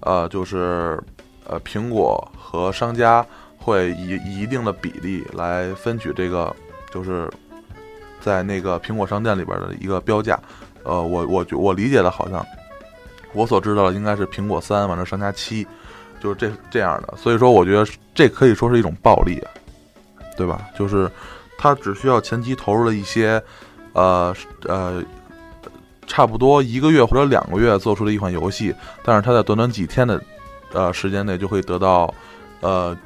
[0.00, 1.00] 呃，就是
[1.46, 3.24] 呃苹果和商家
[3.56, 6.54] 会以以一定的比例来分取这个，
[6.92, 7.30] 就是
[8.20, 10.38] 在那个苹果商店里边的一个标价。
[10.84, 12.44] 呃，我我觉我理解的好像，
[13.32, 15.66] 我所知道的应该是苹果三完了商家七，
[16.20, 17.14] 就是这这样的。
[17.16, 19.42] 所以说，我觉得这可以说是一种暴利，
[20.38, 20.62] 对吧？
[20.78, 21.10] 就是
[21.58, 23.42] 他只需要前期投入了一些，
[23.92, 24.34] 呃
[24.66, 25.02] 呃，
[26.06, 28.72] 差不多一个月或者两个月做出的一款游戏，
[29.02, 30.22] 但是他在短短几天的
[30.72, 32.14] 呃时间内就会得到
[32.60, 32.96] 呃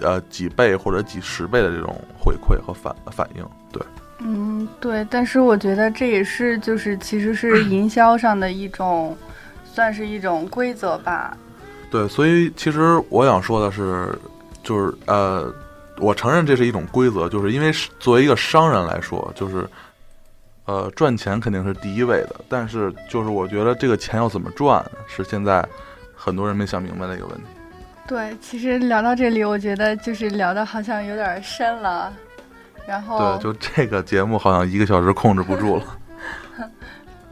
[0.00, 3.82] 呃几倍或者几十倍的这种回馈和反反应，对。
[4.20, 9.16] 嗯，对，但是我觉得这也是就是其实是 营销上的一种，
[9.64, 11.36] 算是一种规则吧。
[11.90, 14.18] 对，所以其实我想说的是，
[14.64, 15.54] 就是呃，
[16.00, 19.68] 我承认这是一种规则，就是因为作为一个商人来说，就是
[20.64, 25.66] 呃赚钱肯定是第一位的，但是就是我觉得这个钱要怎么赚，是现在
[26.14, 27.44] 很多人没想明白的一个问题。
[28.06, 32.12] 对，其实聊到这里，我觉得就是聊的好像有点深了。
[32.86, 35.84] 然后对，就这个节目好像一个小时控制不住了。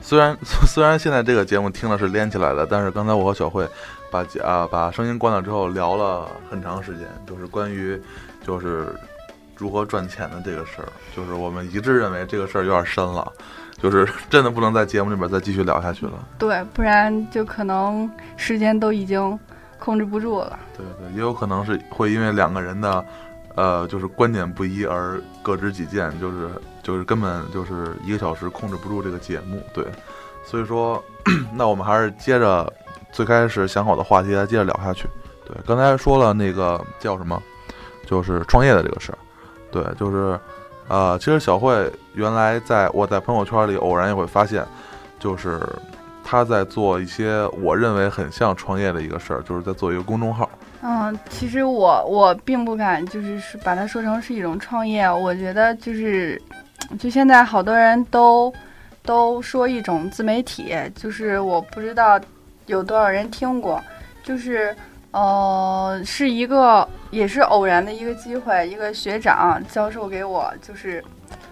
[0.02, 0.36] 虽然
[0.68, 3.66] 虽然现在这个节目听了是连起来的，但是刚才我和小慧
[4.10, 7.98] 把啊把声音关了之后聊了很长时间，就是关于
[8.46, 8.94] 就是
[9.56, 10.88] 如何赚钱的这个事儿。
[11.16, 13.32] 就是我们一致认为这个事儿有点深了，
[13.82, 16.12] 就是 真的不能在节目里边再继续聊下去了。
[16.38, 19.38] 对，不然就可能时间都已经
[19.78, 20.58] 控制不住了。
[20.76, 23.04] 对对，也有可能是会因为两个人的。
[23.56, 26.50] 呃，就是观点不一而各执己见，就是
[26.82, 29.82] 就是根本就是一个小时控制不住这个节目，对，
[30.44, 31.02] 所以说，
[31.56, 32.70] 那我们还是接着
[33.12, 35.08] 最开始想好的话题来接着聊下去。
[35.46, 37.42] 对，刚才说了那个叫什么，
[38.06, 39.18] 就是创业的这个事儿，
[39.70, 40.38] 对，就是
[40.88, 44.64] 呃，其实小慧原来在我在朋友圈里偶然也会发现，
[45.18, 45.60] 就是
[46.24, 50.48] 她在做一些我认为很像创业的一个事儿，就是在做一个公众号。
[50.82, 55.10] 嗯，其实我我并不敢，就是是把它说成是一种创业。
[55.10, 56.40] 我觉得就是，
[56.98, 58.52] 就现在好多人都
[59.02, 62.20] 都说一种自媒体，就是我不知道
[62.66, 63.82] 有多少人听过，
[64.22, 64.76] 就是
[65.10, 71.02] 呃，是一个也是偶然的一个机会，一个学长教授给我就是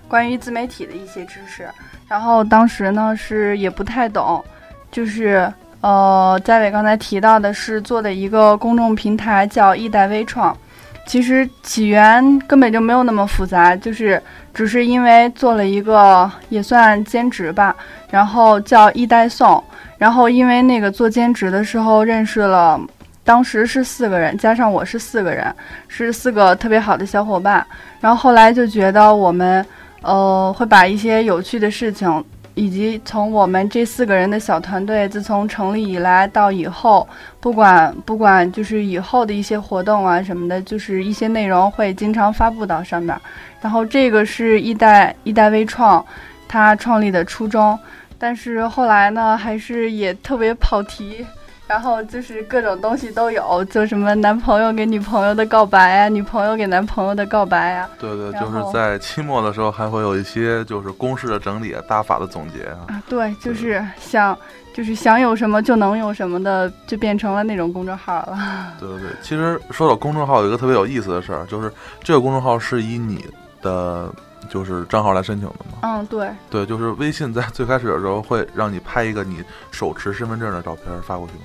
[0.08, 1.68] 关于自媒体的一些知识，
[2.08, 4.44] 然后当时呢是也不太懂，
[4.90, 5.52] 就是。
[5.80, 10.56] 呃，在伟刚才提到的是做的一个公众平台叫一代微创，
[11.04, 14.18] 其实起源根本就没有那么复杂，就是
[14.54, 17.76] 只是因为做了一个也算兼职吧，
[18.08, 19.62] 然后叫一代送，
[19.98, 22.80] 然后因为那个做兼职的时候认识了，
[23.24, 25.52] 当时是四个人，加上我是四个人，
[25.88, 27.66] 是四个特别好的小伙伴，
[28.00, 29.64] 然后后来就觉得我们，
[30.02, 32.24] 呃，会把一些有趣的事情。
[32.56, 37.04] 以及从我们这四个人的小团队自从成立以来到以后，
[37.40, 43.20] 不管不管就是以后的一些活动啊什么的，就是一些内容会经常发布到上面。
[43.60, 46.06] 然后这个是一代一代微创，
[46.46, 47.76] 他创立的初衷，
[48.20, 51.26] 但是后来呢，还是也特别跑题。
[51.66, 57.88] 然后就是各种东西都有，就什么男朋友给女朋友的告白啊，女朋友给男朋友的告白啊。
[57.98, 62.84] 对对，就是在期末的时候还会有一些就是公式的整理、大法的总结啊。
[62.88, 64.36] 啊，对，就是想
[64.74, 68.38] 就是想有什么就能有什么的，就变成了那种公众号了。
[68.78, 71.72] 对 对对，其实说到公众号，有一个特别有意思的事儿，就是
[72.02, 73.24] 这个公众号是以你
[73.62, 74.12] 的
[74.50, 75.78] 就是账号来申请的吗？
[75.82, 76.28] 嗯，对。
[76.50, 81.44] 对，就是微信在最开始的时候会让你拍一个你手持身份证的照片发过去吗？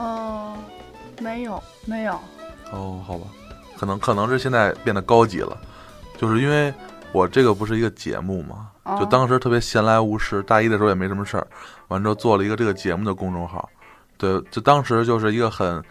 [0.00, 0.56] 哦，
[1.20, 2.14] 没有没有。
[2.72, 3.26] 哦，好吧，
[3.78, 5.56] 可能可能是现在变得高级了，
[6.16, 6.72] 就是因为
[7.12, 11.46] 我这个不是一个节目嘛，就当时特别闲来无事，大一的时候也没什么事儿，
[11.88, 13.68] 完之后做了一个这个节目的公众号，
[14.16, 15.82] 对，就当时就是一个很，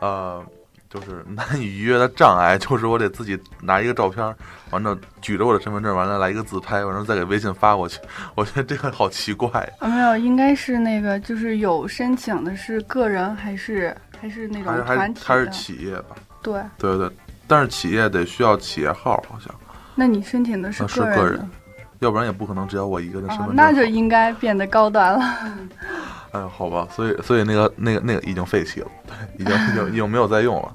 [0.00, 0.44] 呃。
[0.88, 4.24] 就是难以逾越的障碍，就是我得自己拿一个照片，
[4.70, 7.98] 完了举着我的身份证，完了来一个自拍，完了再给微信发过去。
[8.34, 9.48] 我觉得这个好奇怪
[9.80, 9.88] 啊！
[9.88, 15.22] 没有，应该是那个，就是有申请的是个人还是还是那种团体？
[15.24, 16.16] 还是企业吧？
[16.42, 17.10] 对对对，
[17.48, 19.52] 但是企业得需要企业号，好像。
[19.94, 21.50] 那你申请的是个人，
[21.98, 23.56] 要不然也不可能只有我一个人身份证。
[23.56, 25.58] 那就应该变得高端了。
[26.32, 30.74] 哎，好吧，所以所以那个那个那个已经废弃了，对，已经已经已经没有再用了。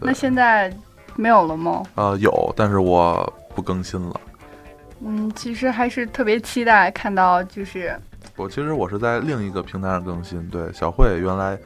[0.00, 0.72] 那现在
[1.16, 1.82] 没有了吗？
[1.94, 4.20] 呃，有，但是我不更新了。
[5.00, 7.98] 嗯，其实还是特别期待看到，就是
[8.36, 10.46] 我其实我是在另一个平台上更新。
[10.48, 11.58] 对，小慧原来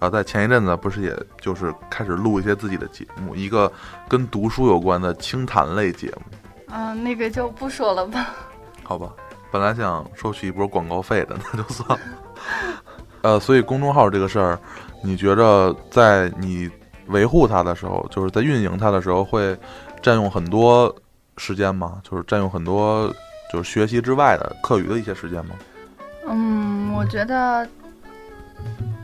[0.00, 3.70] 啊，在前一阵子不是也就是开始录一些自己的节目，一个
[4.08, 6.22] 跟读书有关的清谈类节目。
[6.68, 8.34] 嗯，那个就不说了吧。
[8.82, 9.12] 好吧，
[9.50, 11.98] 本来想收取一波广告费的，那就算了。
[13.22, 14.58] 呃，所以公众号这个事儿，
[15.02, 16.70] 你觉着在你
[17.06, 19.56] 维护它的时候，就是在运营它的时候，会
[20.02, 20.94] 占用很多
[21.38, 22.02] 时间吗？
[22.02, 23.10] 就是占用很多
[23.50, 25.54] 就是学习之外的课余的一些时间吗？
[26.28, 27.66] 嗯，我觉得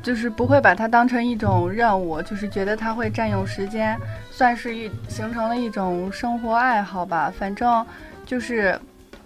[0.02, 3.98] 就是不会把它当成一种任务，就是觉得它会占用时间，
[4.30, 7.32] 算是一形成了一种生活爱好吧。
[7.38, 7.86] 反正
[8.26, 8.78] 就是，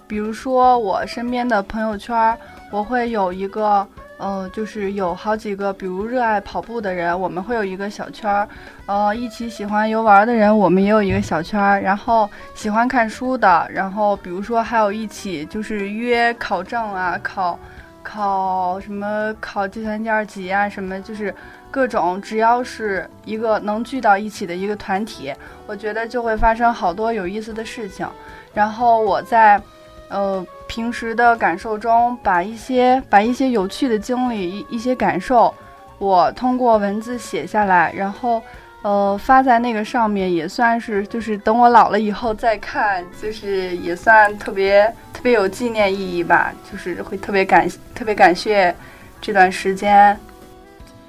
[0.07, 2.39] 比如说我身边的朋友圈，
[2.71, 3.85] 我会有一个。
[4.25, 8.49] 呃，就是有好几个，比如热爱跑步的人，我们会有一个小圈儿；
[8.87, 11.79] 呃，一起喜欢游玩的人，我们也有一个小圈儿。
[11.83, 17.59] 然后喜欢看书的，然后比如说还有一起就是约考证啊，考
[18.03, 21.35] 考什么考计算机二级啊，什么就是
[21.70, 25.35] 各种，只要是一个能聚到一起的一个团体，
[25.66, 28.09] 我觉得就会发生好多有意思的事情。
[28.55, 29.61] 然后我在
[30.09, 30.46] 呃。
[30.66, 35.55] 平时的感受中，把一些把一些有趣的经历、一一些感受，
[35.98, 38.42] 我通过文字写下来，然后，
[38.82, 44.82] 呃，发在那个上面，也算是就是等我老了以后再看，就是也算特别
[45.12, 48.74] 特别有纪念意义吧，就是会特别感特别感谢
[49.20, 50.18] 这段时间。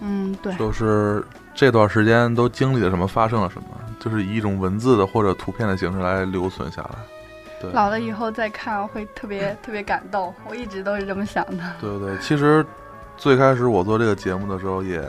[0.01, 1.25] 嗯，对，就是
[1.55, 3.67] 这段时间都经历了什么，发生了什么，
[3.99, 6.89] 就是以一种文字的或者图片的形式来留存下来。
[7.65, 11.63] 对，老了以后再看会特别 特别感动，我一直都是这么想的。
[11.79, 12.65] 对对，其实
[13.17, 15.03] 最开始我做这个节目的时候，也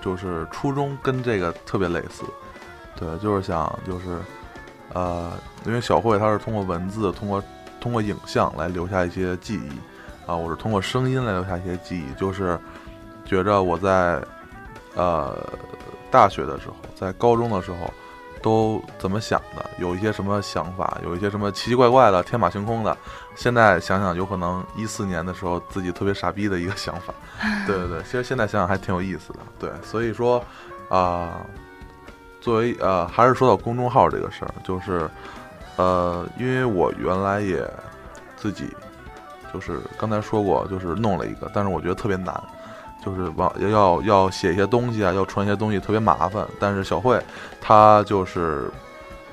[0.00, 2.24] 就是初衷跟这个特别类似。
[2.96, 4.18] 对，就是想就是
[4.92, 5.32] 呃，
[5.64, 7.42] 因为小慧她是通过文字、通过
[7.80, 12.58] 通过影像来留下一些记忆啊，我是通过声音来留下一些记忆，就是
[13.24, 14.22] 觉着我在
[14.94, 15.36] 呃
[16.10, 17.92] 大学的时候，在高中的时候。
[18.42, 19.70] 都怎么想的？
[19.78, 20.98] 有一些什么想法？
[21.04, 22.96] 有一些什么奇奇怪怪的、天马行空的？
[23.36, 27.12] 现在想想，有可能一四年的时候自己特别傻逼的一个想法。
[27.66, 29.38] 对 对对，其实现在想想还挺有意思的。
[29.58, 30.44] 对，所以说，
[30.88, 31.40] 啊，
[32.40, 35.08] 作为呃，还是说到公众号这个事儿，就是
[35.76, 37.68] 呃，因为我原来也
[38.36, 38.74] 自己
[39.52, 42.34] 就是刚才说过，就是弄了一个，但是我觉得特别难。
[43.04, 46.46] 就是往要要写一些东西啊，要传一些东西特别麻烦。
[46.58, 47.18] 但是小慧，
[47.60, 48.70] 她就是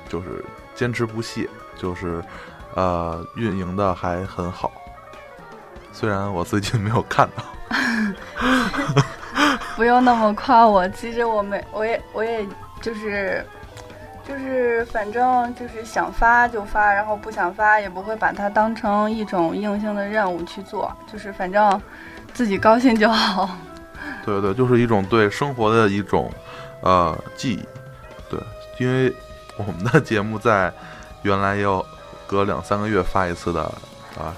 [0.08, 0.44] 就是
[0.74, 1.46] 坚持不懈，
[1.76, 2.22] 就是
[2.74, 4.72] 呃运营的还很好。
[5.92, 7.44] 虽然我最近没有看到。
[9.76, 12.48] 不用那么夸我，其实我没，我也我也
[12.80, 13.44] 就是
[14.26, 21.80] 就是反正就是想发就发，然后不想发也不会把它当成一种硬性的任务去做，就是反正。
[22.32, 23.48] 自己高兴就好，
[24.24, 26.32] 对对，就是一种对生活的一种
[26.82, 27.66] 呃记忆，
[28.30, 28.40] 对，
[28.78, 29.12] 因为
[29.56, 30.72] 我们的节目在
[31.22, 31.84] 原来要
[32.26, 33.62] 隔两三个月发一次的
[34.16, 34.34] 啊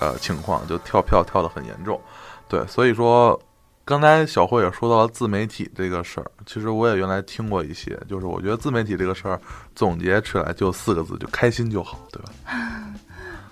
[0.00, 2.00] 呃情况，就跳票跳的很严重，
[2.48, 3.38] 对，所以说
[3.84, 9.38] 刚才小慧也说到了自媒体这个事儿，其实我也原来听过一些，就是我觉得自媒体这个事儿
[9.74, 12.32] 总结起来就四个字，就开心就好，对吧？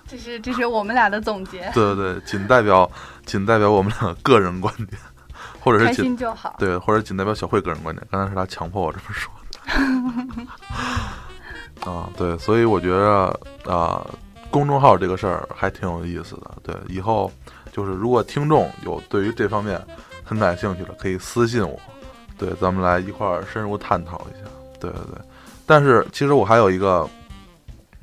[0.08, 1.70] 这是这是我们俩的总结。
[1.72, 2.90] 对对对，仅代表
[3.30, 5.00] 仅代表我们俩个人观点，
[5.60, 6.56] 或者是开心就好。
[6.58, 8.04] 对，或者仅代表小慧个人观点。
[8.10, 9.48] 刚才是他强迫我这么说的。
[11.88, 13.38] 啊，对，所以我觉得
[13.72, 14.04] 啊，
[14.50, 16.50] 公众号这个事儿还挺有意思的。
[16.64, 17.30] 对，以后
[17.70, 19.80] 就是如果听众有对于这方面
[20.24, 21.80] 很感兴趣的，可以私信我。
[22.36, 24.50] 对，咱们来一块儿深入探讨一下。
[24.80, 25.20] 对对对。
[25.64, 27.08] 但是其实我还有一个。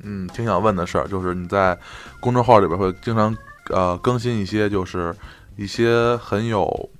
[0.00, 1.76] 嗯，挺想问的事儿，就是你在
[2.20, 3.36] 公众号里边会经常
[3.70, 5.14] 呃更新一些，就是
[5.56, 6.90] 一些很有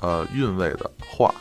[0.00, 1.34] 呃韵味的话，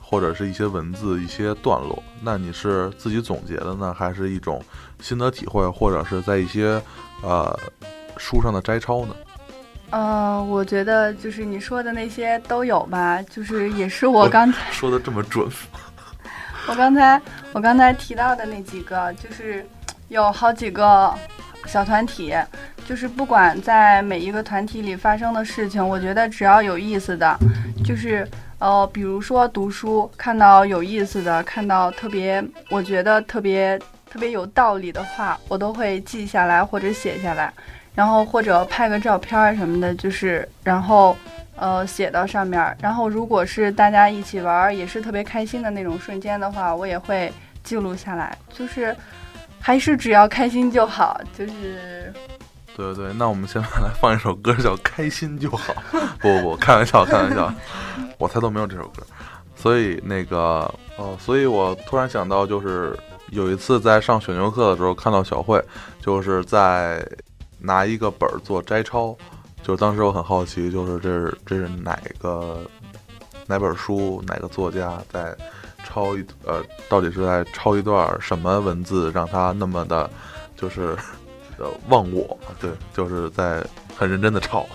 [0.00, 2.02] 或者是一些文字、一些段落。
[2.22, 4.62] 那你是自己总结的呢，还是一种
[5.00, 6.80] 心得体会，或者是在一些
[7.22, 7.58] 呃
[8.16, 9.14] 书上的摘抄呢？
[9.90, 15.48] 呃，我觉得就是你说的那些都有吧，就是也是我刚才 说的这么准。
[16.66, 17.20] 我刚才
[17.52, 19.66] 我刚才提到的那几个，就是。
[20.08, 21.12] 有好几个
[21.66, 22.32] 小团体，
[22.86, 27.36] 就是不管在每一个团体里发生的事情，我觉得只要有意思的，
[27.84, 28.28] 就是
[28.58, 33.78] 呃，比如说读书，看到有意思的，看到特别我觉得特别
[34.10, 37.52] 特别有道理的话，我都会记下来或者写下来，
[37.94, 41.16] 然后或者拍个照片什么的，就是然后
[41.56, 42.76] 呃写到上面。
[42.80, 47.32] 然后如果是大家一起玩，也是特别开心的那种瞬间的话，我也会
[47.62, 48.94] 记录下来，就是。
[49.66, 52.12] 还是只要开心就好，就是。
[52.76, 55.72] 对对对，那我们现在来放一首歌，叫《开心就好》。
[56.20, 57.52] 不不不，开玩笑，开玩笑，
[58.18, 59.02] 我猜都没有这首歌。
[59.54, 62.98] 所以那个哦，所以我突然想到，就是
[63.30, 65.62] 有一次在上选修课的时候，看到小慧
[66.00, 67.06] 就是在
[67.58, 69.16] 拿一个本儿做摘抄，
[69.62, 72.60] 就是当时我很好奇，就是这是这是哪个
[73.46, 75.34] 哪本书哪个作家在
[75.84, 80.10] 抄一呃，到底是在抄一段什么文字，让他那么的，
[80.56, 80.96] 就是
[81.58, 83.62] 呃忘我，对，就是在
[83.96, 84.66] 很认真的抄，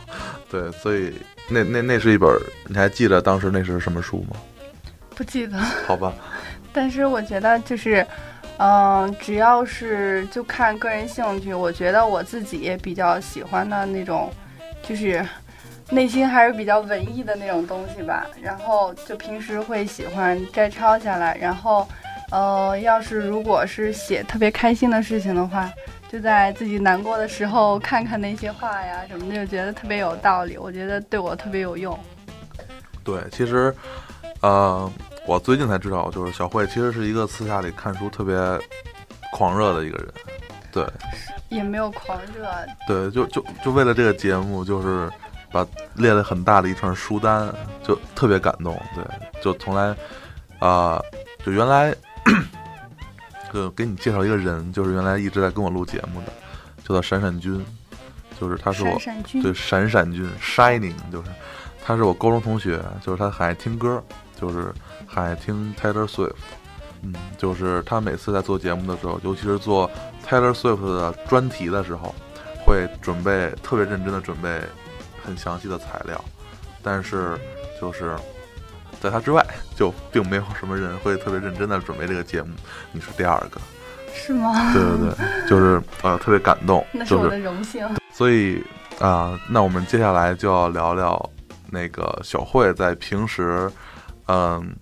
[0.50, 1.14] 对，所以
[1.50, 2.30] 那那那是一本，
[2.68, 4.36] 你还记得当时那是什么书吗？
[5.16, 6.14] 不记得， 好吧，
[6.72, 8.06] 但是我觉得就是，
[8.58, 14.32] 嗯、只要是就看个人兴趣，我觉得我自己也比较喜欢的那种，
[14.82, 15.26] 就是
[15.90, 18.26] 内心还是比较文艺的那种东西吧。
[18.42, 21.86] 然后就平时会喜欢摘抄下来，然后，
[22.32, 25.70] 呃，要是如果是写特别开心的事情的话，
[26.12, 31.98] 就在自己难过的时候看看那些话呀什么的，就觉得特别有道理，我觉得对我特别有用。
[33.04, 33.74] 对，其实，
[34.42, 34.92] 呃，
[35.26, 38.36] 我最近才知道，就是小慧其实是一个私下里看书特别
[39.32, 40.08] 狂热的一个人，
[40.72, 40.86] 对。
[41.50, 42.48] 也没有狂热，
[42.88, 45.10] 对，就就就为了这个节目，就是
[45.52, 47.52] 把列了很大的一串书单，
[47.84, 48.80] 就特别感动。
[48.94, 49.04] 对，
[49.42, 49.96] 就从来
[50.60, 51.02] 啊、
[51.44, 51.92] 就原来
[53.54, 56.28] 就给你介绍一个人，就是原来一直在跟我录节目的，
[56.84, 57.64] 叫做闪闪君，
[58.40, 58.98] 就是他是我
[59.42, 61.30] 对闪闪君 Shining，就是
[61.84, 64.04] 他是我高中同学，就是他很爱听歌，
[64.40, 64.74] 就是
[65.08, 66.34] 很爱听 Taylor Swift。
[67.02, 69.90] 嗯，就是他每次在做节目的时候，尤其是做
[70.28, 72.14] Taylor Swift 的专题的时候，
[72.66, 74.62] 会准备特别认真的准备
[75.24, 76.22] 很详细的材料，
[76.84, 77.40] 但是
[77.80, 78.16] 就是
[79.02, 79.46] 在他之外，
[79.76, 82.50] 就并没有什么人会特别认真的准备这个节目。
[82.92, 83.60] 你是第二个，
[84.14, 84.74] 是吗？
[84.74, 87.88] 对对对，就是呃特别感动，那是我的就是荣幸。
[88.12, 88.64] 所以
[89.00, 91.30] 啊、那我们接下来就要聊聊
[91.70, 93.72] 那个小慧在平时
[94.28, 94.76] 嗯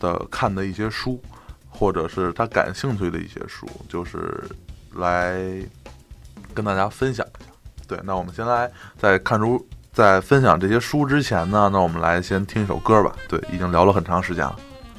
[0.00, 1.22] 的看的一些书，
[1.68, 4.42] 或者是她感兴趣的一些书，就是
[4.94, 5.40] 来
[6.52, 7.50] 跟大家分享一下。
[7.86, 8.68] 对，那我们先来
[8.98, 9.64] 在看书。
[9.92, 13.12] 在分享这些书之前呢，那我们来先听一首歌吧。
[13.28, 14.56] 对，已经聊了很长时间了，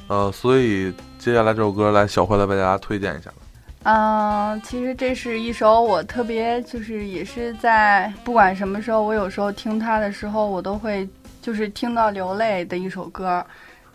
[0.08, 3.36] 呃，所以接下来这首歌来小慧来为大家推荐一下吧。
[3.84, 11.08] 嗯，其实这是一首我特别就是也是在不管什么时候，我有时候听它的时候，我都会
[11.40, 13.44] 就是听到流泪的一首歌。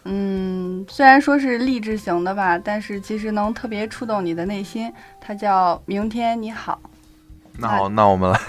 [0.03, 4.91] 嗯，虽然说是励志型的吧，但是其实能特别触动你的内心。
[5.21, 6.79] 它叫《明天你好》。
[7.57, 8.39] 那好，那我们来。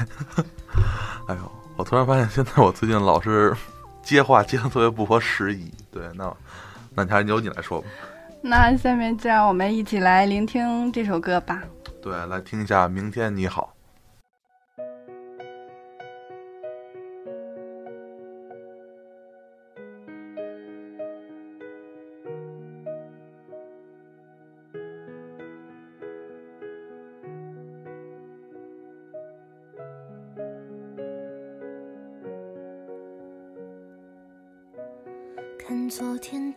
[1.28, 3.54] 哎呦，我突然发现，现在我最近老是
[4.02, 5.72] 接话接的特别不合时宜。
[5.92, 6.36] 对，那
[6.92, 7.86] 那你还是由你来说吧。
[8.42, 11.62] 那下面就让我们一起来聆听这首歌吧。
[12.02, 13.72] 对，来听一下《明天你好》。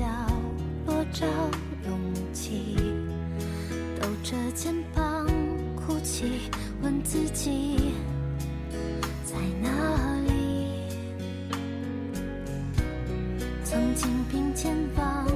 [0.00, 0.06] 角
[0.86, 1.26] 落找
[1.86, 2.00] 勇
[2.32, 2.74] 气
[4.00, 5.26] 抖着肩膀
[5.76, 7.92] 哭泣问自己
[9.26, 9.68] 在哪
[10.26, 10.88] 里？
[13.62, 15.26] 曾经并肩往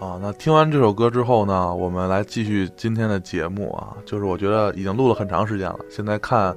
[0.00, 3.96] 啊，那听完这首歌之后呢，我们来继续今天的节目啊。
[4.06, 6.56] 就是我觉得已经录了很长时间了，现在看，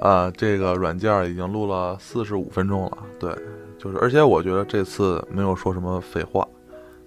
[0.00, 2.98] 呃，这个软件已经录了四十五分钟了。
[3.18, 3.36] 对，
[3.76, 6.46] 就是而且我觉得这次没有说什么废话，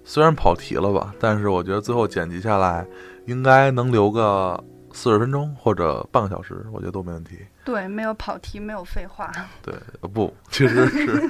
[0.04, 2.86] 虽然跑题了吧，但是我觉得最后剪辑下来
[3.24, 4.62] 应该能留个
[4.92, 7.38] 四十分钟或者半个小时，我觉得都没问题。
[7.64, 9.32] 对，没有跑题，没有废话。
[9.62, 11.22] 对，呃不，其实是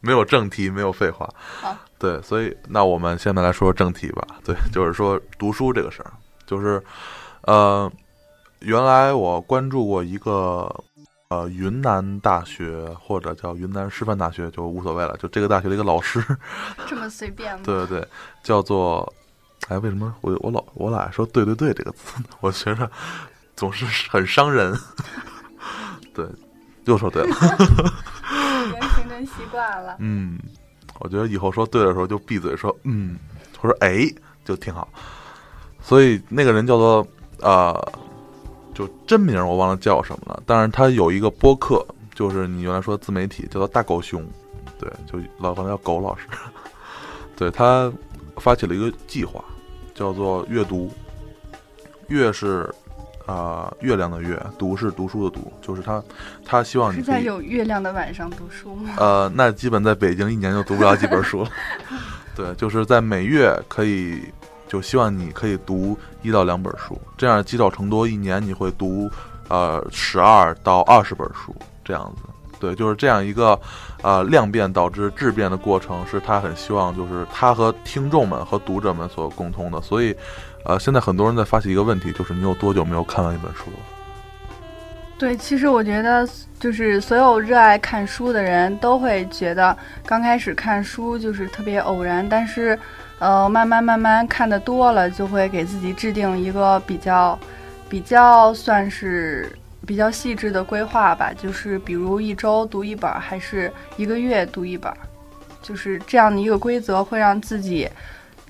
[0.00, 1.28] 没有正题，没有废话
[1.60, 1.76] 好。
[1.98, 4.26] 对，所以那我们现在来说说正题吧。
[4.44, 6.12] 对，就是说读书这个事儿，
[6.46, 6.82] 就是
[7.42, 7.90] 呃，
[8.60, 10.72] 原来我关注过一个
[11.28, 16.24] 呃云南大学或者叫云南师范大学，就无所谓了，就这个大学的一个老师，
[16.86, 17.62] 这么随便吗？
[17.64, 18.08] 对对对，
[18.42, 19.12] 叫做
[19.68, 22.22] 哎，为什么我我老我老爱说对对对这个词？
[22.40, 22.88] 我觉着
[23.56, 24.72] 总是很伤人。
[26.14, 26.24] 对，
[26.84, 27.28] 又说对了。
[27.28, 29.96] 已经形成习惯了。
[29.98, 30.38] 嗯，
[31.00, 33.18] 我觉得以后说对的时候就闭嘴说嗯，
[33.60, 34.06] 或者哎
[34.44, 34.88] 就挺好。
[35.80, 37.06] 所以那个人叫做
[37.40, 37.92] 呃，
[38.74, 44.24] 就真名我忘了叫什么了，但是他有一个播客，就是你原来说自媒体，叫做大狗熊，
[44.78, 46.26] 对，就老管他叫狗老师。
[47.36, 47.92] 对他
[48.36, 49.44] 发起了一个计划，
[49.94, 50.90] 叫做阅读，
[52.08, 52.68] 越是。
[53.28, 56.02] 啊、月亮的月，读是读书的读，就是他，
[56.46, 58.94] 他希望你是在有月亮的晚上读书吗？
[58.96, 61.50] 呃，那基本在北京一年就读不了几本书了。
[62.34, 64.22] 对，就是在每月可以，
[64.66, 69.10] 就希望你可以读一到两本书，这样积少成多，一年你会读
[69.48, 71.54] 呃十二到二十本书
[71.84, 72.22] 这样子。
[72.58, 73.60] 对，就是这样一个
[74.02, 79.80] 呃量变导致质变的过程，是他很希望就是他和听众们和读者们所共通的。
[79.80, 80.12] 所以，
[80.64, 83.76] 呃，现在很多人在发起一个问题，就是你有多久没有看完一本书了？
[85.18, 86.28] 对，其实我觉得，
[86.60, 92.78] 就是所有热爱看书的人都会觉得，刚开始看书就是特别偶然，但是，
[93.18, 97.36] 呃，慢慢慢慢看的多了，就会给自己制定一个比较，
[97.88, 99.50] 比较算是
[99.84, 101.32] 比较细致的规划吧。
[101.32, 104.92] 就是比如一周读一本，还是一个月读一本，
[105.62, 107.88] 就是这样的一个规则，会让自己，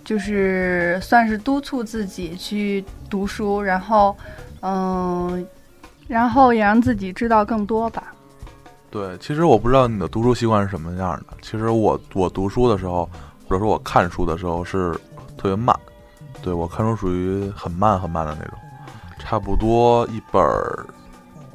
[0.09, 4.17] 就是算是督促自己去读书，然后，
[4.63, 5.47] 嗯、
[6.07, 8.05] 然后也让自己知道更多吧。
[8.91, 11.37] 对，其实我不知道你的读书习惯是什么样的。
[11.43, 13.05] 其实我我读书的时候，
[13.47, 14.95] 或者说我看书的时候是
[15.37, 15.79] 特别慢。
[16.41, 18.59] 对我看书属于很慢很慢的那种，
[19.19, 20.43] 差不多一本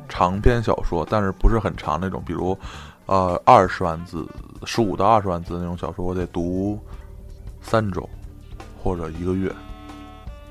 [0.08, 2.56] 长篇小说，但是不是很长那种，比如
[3.08, 4.28] 呃二十万字、
[4.64, 6.80] 十五到二十万字那种小说，我得读
[7.64, 8.08] 三周
[8.84, 9.50] 或者一个月。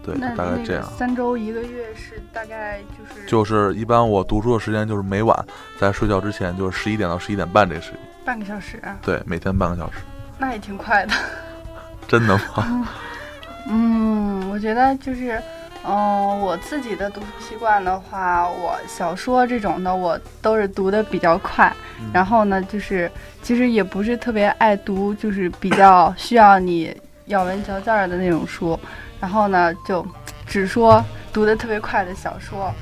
[0.05, 0.83] 对，那大概这样。
[0.99, 5.47] 三周一个月是大概就是就是一般我读书的时间就是每晚
[5.79, 8.01] 在睡觉之前，就是十一点到十一点半这个时间。
[8.25, 9.99] 半个小时啊，对，每天半个小时。
[10.39, 11.13] 那也挺快的。
[12.09, 12.89] 真的吗？
[13.69, 15.41] 嗯，我觉得就是，
[15.85, 21.73] 嗯、我自己的读书习惯的话，我小说这种的我都是读的比较快，
[22.13, 23.09] 然后呢，就是
[23.41, 26.93] 其实也不是特别爱读，就是比较需要你
[27.27, 28.79] 咬文嚼字的那种书，
[29.21, 30.07] 然后呢，就
[30.47, 32.73] 只说读的特别快的小说。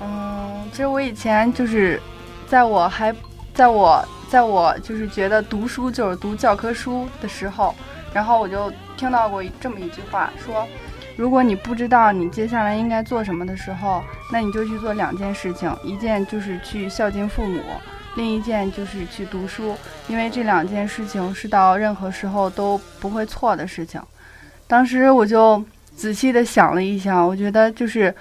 [0.00, 2.00] 嗯，其实我以前就是，
[2.46, 3.14] 在我还
[3.54, 7.74] 在我在我就是觉得读书就是读教科书的时候，
[8.12, 10.66] 然后我就听到过这么一句话，说，
[11.16, 17.62] 如果你不知道你接下来应该做什么的时候，那你就去做两件事情，一件就是去孝敬父母，
[18.14, 19.74] 另一件就是去读书，
[20.06, 24.00] 因为这两件事情是到任何时候都不会错的事情。
[24.66, 25.62] 当时我就
[25.96, 28.14] 仔细的想了一想，我觉得就是，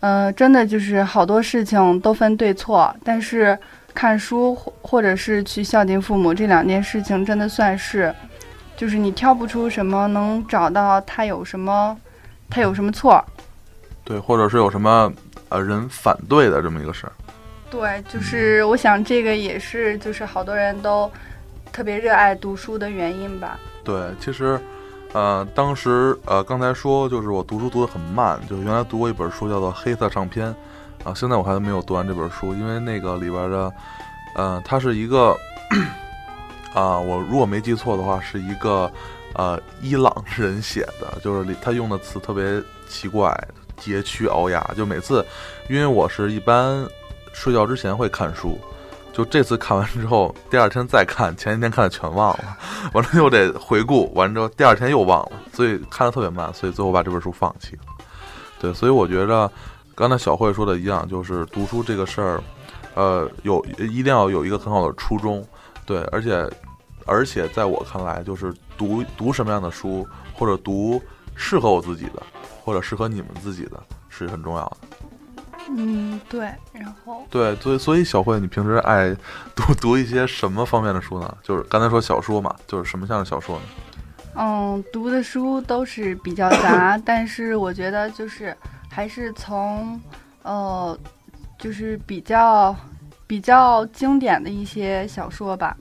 [0.00, 3.56] 呃，真的就是好多事情都分对错，但是
[3.94, 8.14] 看书或或者是去孝敬父母这两件事情，真的算是，
[8.76, 11.96] 就是你挑不出什么能找到他有什么，
[12.50, 13.24] 他有什么错。
[14.04, 15.12] 对，或者是有什么
[15.48, 17.12] 呃人反对的这么一个事儿。
[17.70, 21.10] 对，就是我想这个也是，就是好多人都
[21.72, 23.58] 特别热爱读书的原因吧。
[23.84, 24.58] 对，其实，
[25.12, 30.54] 呃，当时呃刚才说就是我读书读得很慢，就原来读过一本书叫做《黑色唱片》，
[31.08, 33.72] 啊，现在我还没有读完这本书，因为那个里边的，
[34.34, 35.36] 呃，它是一个，
[36.72, 38.90] 啊，我如果没记错的话，是一个
[39.34, 43.32] 呃伊朗 人写的，就是里他用的词特别奇怪，
[43.76, 45.24] 佶屈聱牙，就每次，
[45.68, 46.86] 因为我是一般
[47.36, 48.58] 睡觉之前会看书。
[49.12, 52.56] 就这次看完之后， 第二天再看，前一天看的全忘了，
[52.94, 57.82] 完了又得回顾，完之后第二天又忘了，所以看的特别慢，所以最后把这本书放弃了。
[58.58, 59.50] 对，所以我觉着，
[59.94, 62.42] 刚才小慧说的一样，就是读书这个事儿，
[62.94, 65.46] 呃，有一定要有一个很好的初衷，
[65.84, 66.46] 对，而且
[67.06, 71.00] 而且在我看来，就是读读什么样的书，或者读
[71.34, 72.22] 适合我自己的，
[72.64, 74.95] 或者适合你们自己的，是很重要的。
[75.68, 76.50] 嗯，对。
[76.72, 79.14] 然后对，所以所以小慧，你平时爱
[79.54, 81.36] 读 读一些什么方面的书呢？
[81.42, 83.62] 就是刚才说小说嘛，就是什么样的小说呢？
[84.36, 88.54] 嗯，读的书都是比较杂，但是我觉得就是
[88.90, 90.00] 还是从
[90.42, 90.98] 呃，
[91.58, 92.76] 就是比较
[93.26, 95.76] 比较经典的一些小说吧。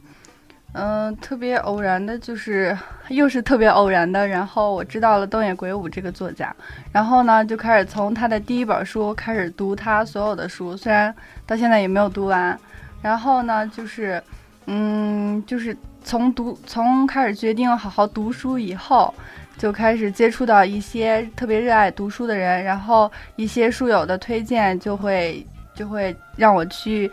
[0.78, 6.53] 嗯、特别偶然的就是又是特别偶然的，然后我知道了东野圭吾这个作家，
[6.91, 11.15] 然后呢就开始从他的第一本书开始读他所有的书，虽然
[11.45, 12.59] 到现在也没有读完。
[13.01, 14.19] 然后呢就是，
[14.65, 19.13] 嗯，就是从读从开始决定好好读书以后，
[19.59, 25.45] 就开始接触到一些特别热爱读书的人，然后一些书友的推荐就会
[25.76, 27.11] 就会让我去，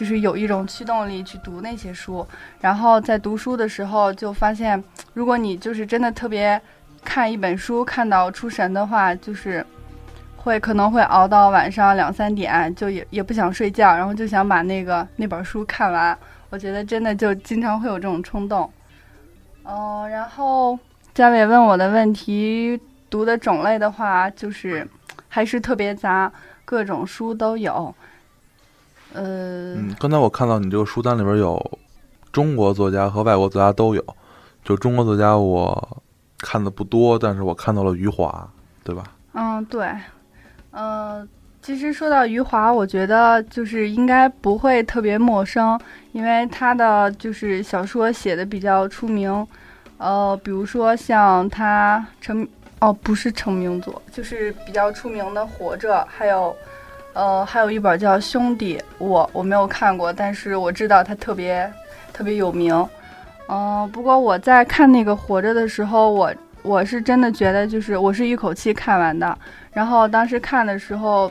[0.00, 2.26] 就是有一种驱动力去读那些书。
[2.58, 4.82] 然后在读书的时候就发现，
[5.12, 6.58] 如果你就是真的特别
[7.04, 9.62] 看一本书看到出神的话，就是
[10.38, 16.16] 会可能会熬到晚上两三点，就也也不想睡觉，然后就想把那个那本书看完。
[16.48, 18.72] 我觉得真的就经常会有这种冲动。
[19.64, 20.78] 哦、然后
[21.12, 22.80] 嘉伟问我的问题，
[23.10, 24.88] 读的种类的话，就是
[25.28, 26.32] 还是特别杂，
[26.64, 27.94] 各种书都有。
[29.12, 31.78] 呃，嗯，刚才我看到你这个书单里边有
[32.32, 34.04] 中国作家和外国作家都有，
[34.64, 36.02] 就中国作家我
[36.38, 38.48] 看的不多，但是我看到了余华，
[38.84, 39.04] 对吧？
[39.32, 39.88] 嗯，对，
[40.70, 41.26] 呃，
[41.60, 45.78] 其实说到余华，我觉得就是应该不会特别陌生，
[46.12, 49.46] 因为他的就是小说写的比较出名，
[49.98, 52.46] 呃，比如说像他成
[52.78, 56.56] 哦不是成名作，就是比较出名的《活着》，还有
[57.12, 61.70] 呃还有一本叫《兄弟》，我我没有看过，但是我知道它特别
[62.12, 62.88] 特别有名。
[63.48, 66.32] 嗯、不过我在看那个《活着》的时候，我
[66.62, 69.36] 我是真的觉得就是我是一口气看完的。
[69.72, 71.30] 然后当时看的时候，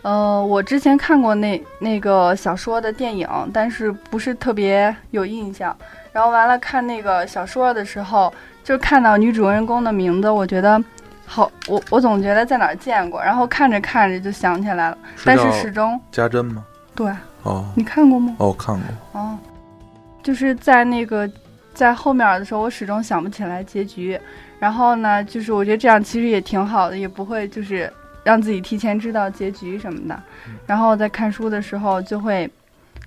[0.00, 5.76] 呃，我之前看过那那个小说的电影，但是不是特别有印象。
[6.12, 8.32] 然后完了看那个小说的时候，
[8.62, 10.82] 就看到女主人公的名字，我觉得
[11.26, 13.22] 好，我我总觉得在哪儿见过。
[13.22, 16.64] 然后看着看着就想起来了，但是始终家珍吗？
[16.94, 17.10] 对
[17.42, 18.36] 哦你看过吗？
[18.38, 19.20] 哦，看过。
[19.20, 19.36] 哦，
[20.22, 21.28] 就是在那个
[21.72, 24.18] 在后面的时候，我始终想不起来结局。
[24.60, 30.22] 然后呢，就是我觉得这样其实也挺好的，也不会就是让自己提前知道结局什么的。
[30.66, 32.48] 然后在看书的时候，就会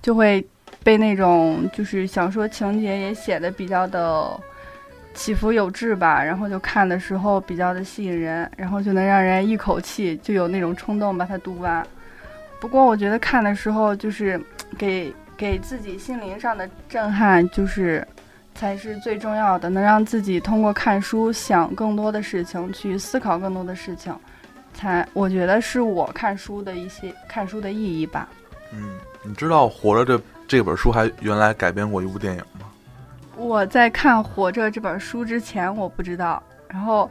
[0.01, 0.45] 就会
[0.83, 4.39] 被那种就是小说情节也写的比较的
[5.17, 11.85] 起伏有致吧，然后就看的时候比较的吸引人，然后就能让人一口气就有那种冲动把它读完。
[12.59, 14.39] 不过我觉得看的时候就是
[14.77, 18.07] 给给自己心灵上的震撼，就是
[18.53, 24.15] 才是最重要的，能让自己通过看书想更多的事情，去思考更多的事情，
[24.75, 28.29] 才我觉得是我看书的一些看书的意义吧。
[28.71, 28.91] 嗯，
[29.23, 32.66] 你知道《活着》这这本书还原来改编过一部电影吗？
[33.37, 37.09] 我在看《活着》这本书之前我不知道，然后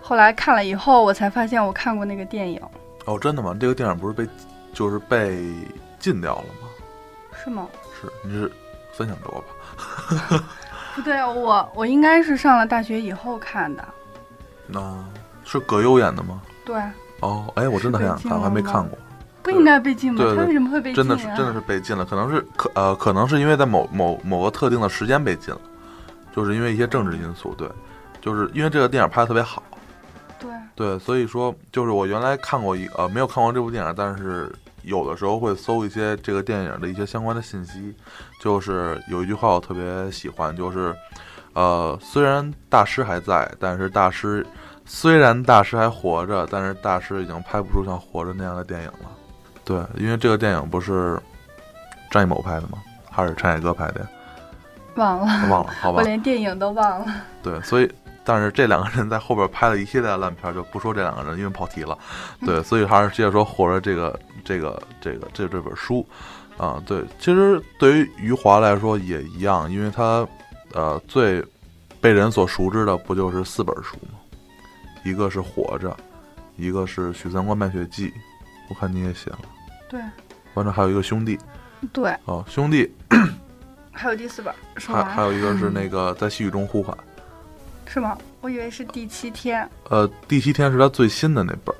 [0.00, 2.60] 后来看了以后，我才发现我看过那个电影。
[3.06, 3.54] 哦，真的吗？
[3.58, 4.26] 这个电影不是被
[4.72, 5.44] 就是被
[5.98, 6.68] 禁掉了吗？
[7.42, 7.68] 是吗？
[8.00, 8.50] 是，你是
[8.92, 10.44] 分享给我吧。
[10.94, 13.84] 不对，我我应该是上了大学以后看的。
[14.66, 15.04] 那、
[15.44, 16.40] 是葛优演的吗？
[16.64, 16.80] 对，
[17.20, 18.96] 哦，哎，我真的很想看，我还没看过。
[19.44, 20.24] 不应该被禁吗？
[20.24, 21.06] 对对他为什么会被禁、啊？
[21.06, 25.60] 真的是真的是被禁了，可能是可呃，可能是因为在某某某个特定的时间被禁了，
[26.34, 27.68] 就是因为一些政治因素，对，
[28.22, 29.62] 就是因为这个电影拍的特别好，
[30.40, 34.50] 对，对，所以说就是我原来看过一呃没有看过这部电影，但是
[34.82, 37.94] 有的时候会搜一些这个电影的一些相关的信息，
[38.40, 40.94] 就是有一句话我特别喜欢，就是
[41.52, 44.46] 呃虽然大师还在，但是大师
[44.86, 49.10] 虽然大师还活着，但是大师已经拍不出像活着那样的电影了。
[49.64, 51.20] 对，因为这个电影不是
[52.10, 52.78] 张艺谋拍的吗？
[53.10, 54.08] 还是陈凯歌拍的呀？
[54.96, 56.02] 忘了，忘了，好吧 我。
[56.02, 57.06] 连电影都忘了。
[57.42, 57.90] 对，所以
[58.24, 61.96] 但是这两个人在后边拍了一系列的烂片，就不说这两个人，因为跑题了。
[62.44, 66.06] 对，所以还是接着说《活着》这个这个这个这这本书
[66.58, 70.26] 啊，对，其实对于余华来说也一样，因为他
[70.72, 71.44] 呃最
[72.00, 74.18] 被人所熟知的不就是四本书吗？
[75.04, 75.90] 一个是《活着》，
[76.56, 78.08] 一个是《许三观卖血记》，
[78.68, 79.38] 我看你也写了，
[79.94, 80.02] 对
[80.54, 81.38] 完了还有一个兄弟
[81.92, 82.92] 对，哦，兄弟
[83.92, 86.96] 还有第四本，说还还有一个是那个 在细雨中呼唤，
[87.86, 88.18] 是吗？
[88.40, 89.68] 我以为是第七天。
[89.88, 91.78] 呃，第七天是他最新的那本儿。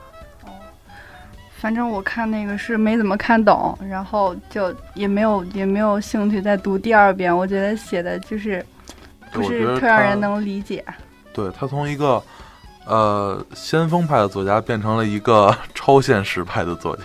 [1.56, 7.36] 反正我看那个是没怎么看懂，然后就也没有也没有兴趣再读第二遍。
[7.36, 8.64] 我觉得写的就是
[9.32, 10.84] 不是特让人能理解。
[11.32, 12.22] 对他从一个
[12.86, 17.02] 呃先锋派的作家变成了一个 超现实派的作家，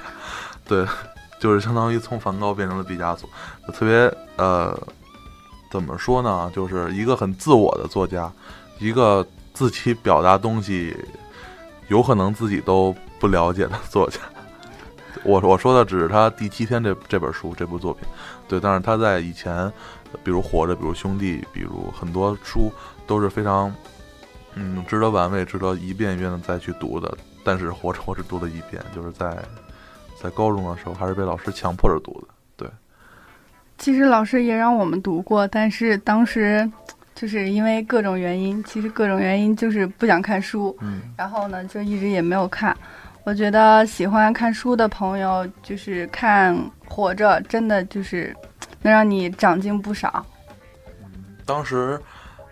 [0.70, 0.86] 对，
[1.42, 3.28] 就是相当于从梵高变成了毕加索，
[3.74, 3.94] 特别
[4.38, 4.80] 呃
[5.72, 8.32] 怎么说呢，就是一个很自我的作家，
[8.78, 10.96] 一个自己表达东西
[11.88, 14.20] 有可能自己都不了解的作家。
[15.24, 18.08] 我我说的只是他第七天这这本书这部作品，
[18.48, 19.70] 对，但是他在以前，
[20.24, 22.72] 比如《活着》，比如《兄弟》，比如很多书
[23.06, 23.74] 都是非常
[24.54, 27.18] 嗯，值得玩味，值得一遍一遍的再去读的。
[27.44, 29.38] 但是活着我只读了一遍，就是在
[30.22, 32.28] 在高中的时候，还是被老师强迫着读的。
[32.58, 32.70] 对，
[33.78, 36.70] 其实老师也让我们读过，但是当时
[37.16, 42.76] 就是因为各种原因，其实各种原因就是不想看书，嗯，然后呢就一直也没有看。
[43.24, 46.56] 我觉得喜欢看书的朋友，就是看
[46.88, 48.36] 《活着》，真的就是
[48.82, 50.26] 能让你长进不少。
[51.46, 52.00] 当时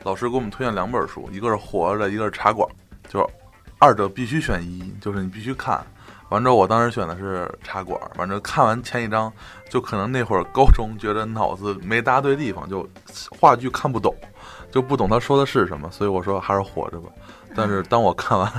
[0.04, 2.68] 老师给我们推荐两本书，一个是《活着》，一个是《茶馆》，
[3.12, 3.26] 就是
[3.80, 5.84] 二者必须选一，就是你必须看。
[6.30, 9.32] 完之后，我当时选的是《茶馆》，完之后看完前一章，
[9.70, 12.88] 就可能那会儿高中觉得脑子没搭对地方，就
[13.40, 14.14] 话剧看不懂，
[14.70, 17.10] 就不懂他说的是什么，所以我说还是活着吧。
[17.56, 18.52] 但是当我看完，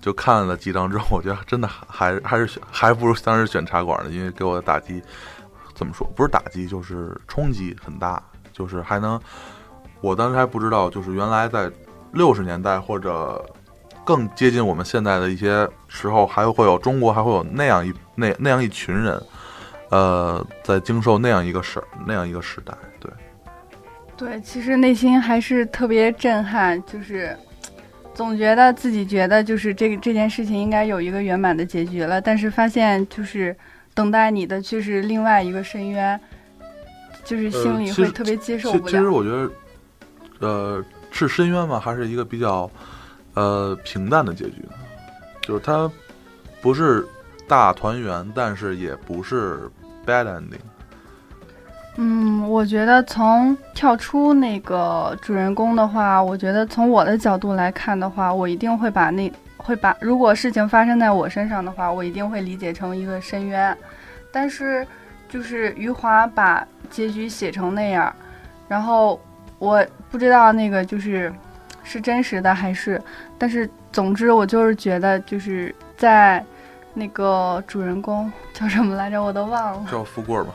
[0.00, 5.02] 就看了几章之后，我觉得真的还还是选还不如当时选茶馆呢，因为给我的打击
[5.74, 6.06] 怎么说？
[6.14, 8.22] 不是打击，就是冲击很大，
[8.52, 9.20] 就是还能，
[10.00, 11.68] 我当时还不知道，就是原来在
[12.12, 13.44] 六十年代或者
[14.04, 19.20] 更接近我们现在的一些时候，还会有中国还会有那样一那那样一群人，
[19.90, 23.10] 呃，在经受那样一个事儿那样一个时代，对。
[24.16, 27.36] 对，其实内心还是特别震撼，就是
[28.14, 33.56] 总觉得自己觉得就是这个这件事情应该有一个圆满的结局了，但是发现就是
[33.92, 36.20] 等待你的却是另外一个深渊，
[37.24, 39.12] 就是心里会特别接受其其实不了。
[39.12, 39.50] 我觉得，
[40.46, 41.80] 呃，是深渊吗？
[41.80, 42.70] 还是一个比较
[43.34, 44.64] 呃平淡的结局？
[45.42, 45.90] 就是它
[46.62, 47.06] 不是
[47.46, 49.70] 大团圆，但是也不是
[50.06, 50.58] bad ending。
[51.96, 63.76] 嗯，我觉得从跳出那个主人公的话，我觉得从我的角度来看的话，我一定会把那会把如果事情发生在我身上的话，我一定会理解成一个深渊。
[64.32, 64.84] 但是
[65.28, 68.12] 就是余华把结局写成那样，
[68.66, 69.20] 然后
[69.60, 71.32] 我不知道那个就是
[71.84, 73.00] 是真实的还是，
[73.38, 76.44] 但是总之我就是觉得就是在
[76.92, 79.90] 那个主人公叫什么来着，我都忘了。
[79.90, 80.54] 叫富贵儿吧？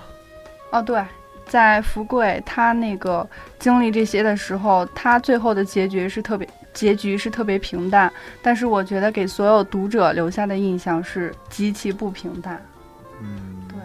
[0.72, 1.02] 哦，对，
[1.46, 3.28] 在福贵他那个
[3.60, 8.12] 经历这些的时候，他最后的结局是特别结局是特别平淡，
[8.42, 12.62] 但是我觉得给所有读者留下的印象是极其不平淡。
[13.22, 13.78] 嗯，对。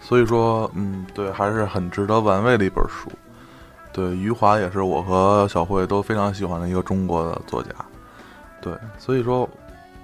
[0.00, 3.10] 所以说，嗯，对，还是很值得玩味的一本书。
[3.92, 7.70] 对，余华也是我和小慧都非常喜欢的一个中国的作家。
[8.60, 9.48] 对，所以说，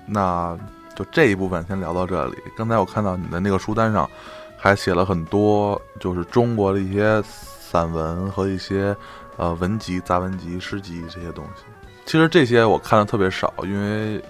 [0.04, 0.56] 那
[0.94, 2.36] 就这一部分先聊到这里。
[2.56, 4.08] 刚才我看到你的那个书单上，
[4.56, 8.94] 还写了很多就是中国的一些散文和一些
[9.36, 11.62] 呃文集、杂文集、诗集这些东西。
[12.04, 14.22] 其实这些我看的特别少，因为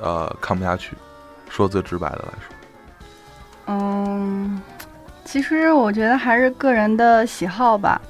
[0.00, 0.96] 呃看不下去。
[1.50, 2.54] 说最直白的来说。
[3.68, 4.60] 嗯，
[5.24, 8.00] 其实我觉得还是个人的喜好吧。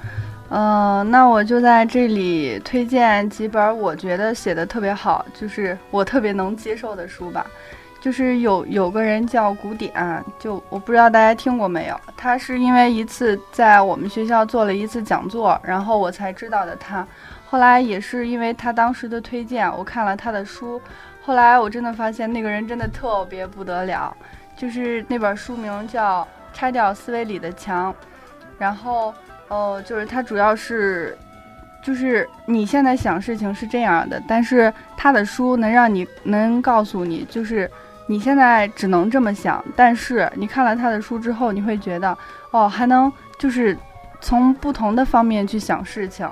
[0.51, 7.47] 嗯、那我就在这里推荐几本我觉得写的特别好，就是我特别能接受的书吧。
[8.01, 9.93] 就是有有个人叫古典，
[10.39, 12.01] 就我不知道大家听过没有。
[12.17, 17.07] 他是因为一次在我们学校做了一次讲座，然后我才知道的他。
[17.51, 20.81] 后来也是因为他当时的推荐，我看了他的书。
[21.23, 24.17] 后来我真的发现那个人真的特别不得了，
[24.57, 26.23] 就是那本书名叫
[26.57, 27.93] 《拆掉思维里的墙》，
[28.59, 29.13] 然后
[29.49, 31.17] 哦，就是他主要是，
[31.83, 37.71] 就是你现在想事情是这样的，但是他的书能让你能告诉你，就是
[38.07, 42.17] 你现在只能这么想，但是你看了他的书之后，你会觉得
[42.51, 43.77] 哦，还能就是
[44.21, 46.29] 从不同的方面去想事情，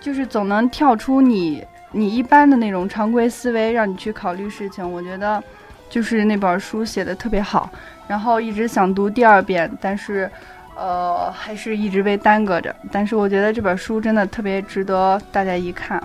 [0.00, 4.88] 就是总能跳出你你一般的那种常规思维，让你去考虑事情。
[4.88, 5.42] 我觉得
[5.90, 7.68] 就是那本书写的特别好，
[8.06, 10.30] 然后一直想读第二遍，但是
[10.78, 12.74] 呃还是一直被耽搁着。
[12.92, 16.02] 但是我觉得这本书真的特别值得大家一看。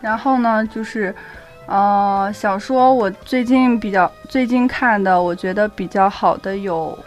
[0.00, 1.14] 然后呢，就是
[1.66, 6.98] 呃小说，我最近比较最近看的，我觉得比较好的有，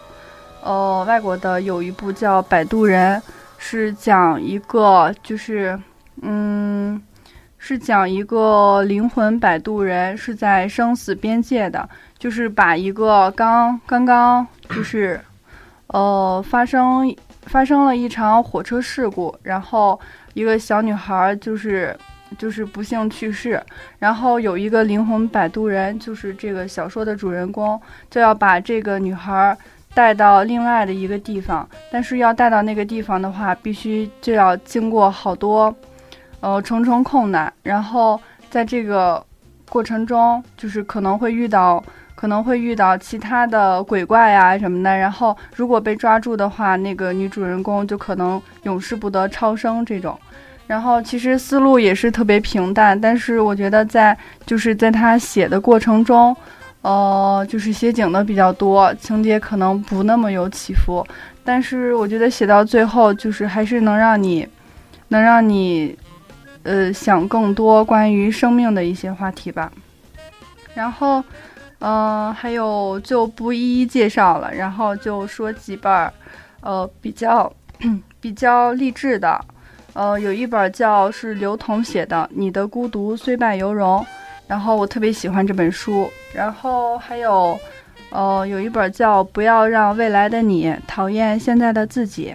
[0.62, 3.18] 呃外国的有一部叫《摆渡人》，
[3.58, 5.80] 是讲一个就是
[6.22, 7.02] 嗯。
[7.60, 15.20] 是讲一个灵魂摆渡人是在生死边界的，就是把一个刚刚刚就是，
[15.88, 20.00] 呃，发生发生了一场火车事故，然后
[20.34, 21.98] 一个小女孩就是
[22.38, 23.62] 就是不幸去世，
[24.00, 27.80] 然后有一个灵魂摆渡人，就是这个小说的主人公，
[28.10, 29.58] 就要把这个女孩
[29.94, 35.74] 带到另外的一个地方，但是要带到那个地方的话，必须就要经过好多。
[36.40, 39.26] 呃，重重困难，然后在这个
[39.70, 41.84] 过程中，就是可能会遇到，
[42.18, 44.98] 可能会遇到其他的鬼怪呀、什么的。
[44.98, 50.20] 然后如果被抓住的话，那个女主人公就可能永世不得超生这种。
[50.66, 56.36] 然后其实思路也是特别平淡，但是我觉得在就是在他写的过程中，
[56.82, 61.06] 呃，就是写景的比较多，情节可能不那么有起伏，
[61.46, 64.48] 但是我觉得写到最后，就是还是能让你，
[65.10, 65.96] 能让你。
[66.64, 69.72] 呃，想更多关于生命的一些话题吧。
[70.74, 71.24] 然后，
[71.80, 76.12] 嗯、还有就不一一介绍了，然后就说几本儿，
[76.62, 77.52] 呃，比较
[78.20, 79.40] 比较励志的。
[79.94, 84.00] 呃，有一本儿叫是刘同写的《你的孤独虽败犹荣》，
[84.48, 86.08] 然后我特别喜欢这本书。
[86.34, 87.60] 然后还有，
[88.12, 92.32] 呃，有一本儿叫《不要让未来的你讨厌现在的自己》。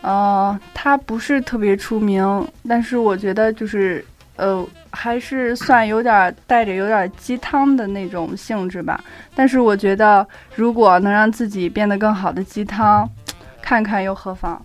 [0.00, 4.04] 呃，他不是特别出名，但是我觉得就是
[4.34, 9.02] 呃，还是算有点带着有点鸡汤的那种性质吧。
[9.34, 13.08] 但是我觉得，如果能让自己变得更好的鸡汤，
[13.60, 14.64] 看看又何妨？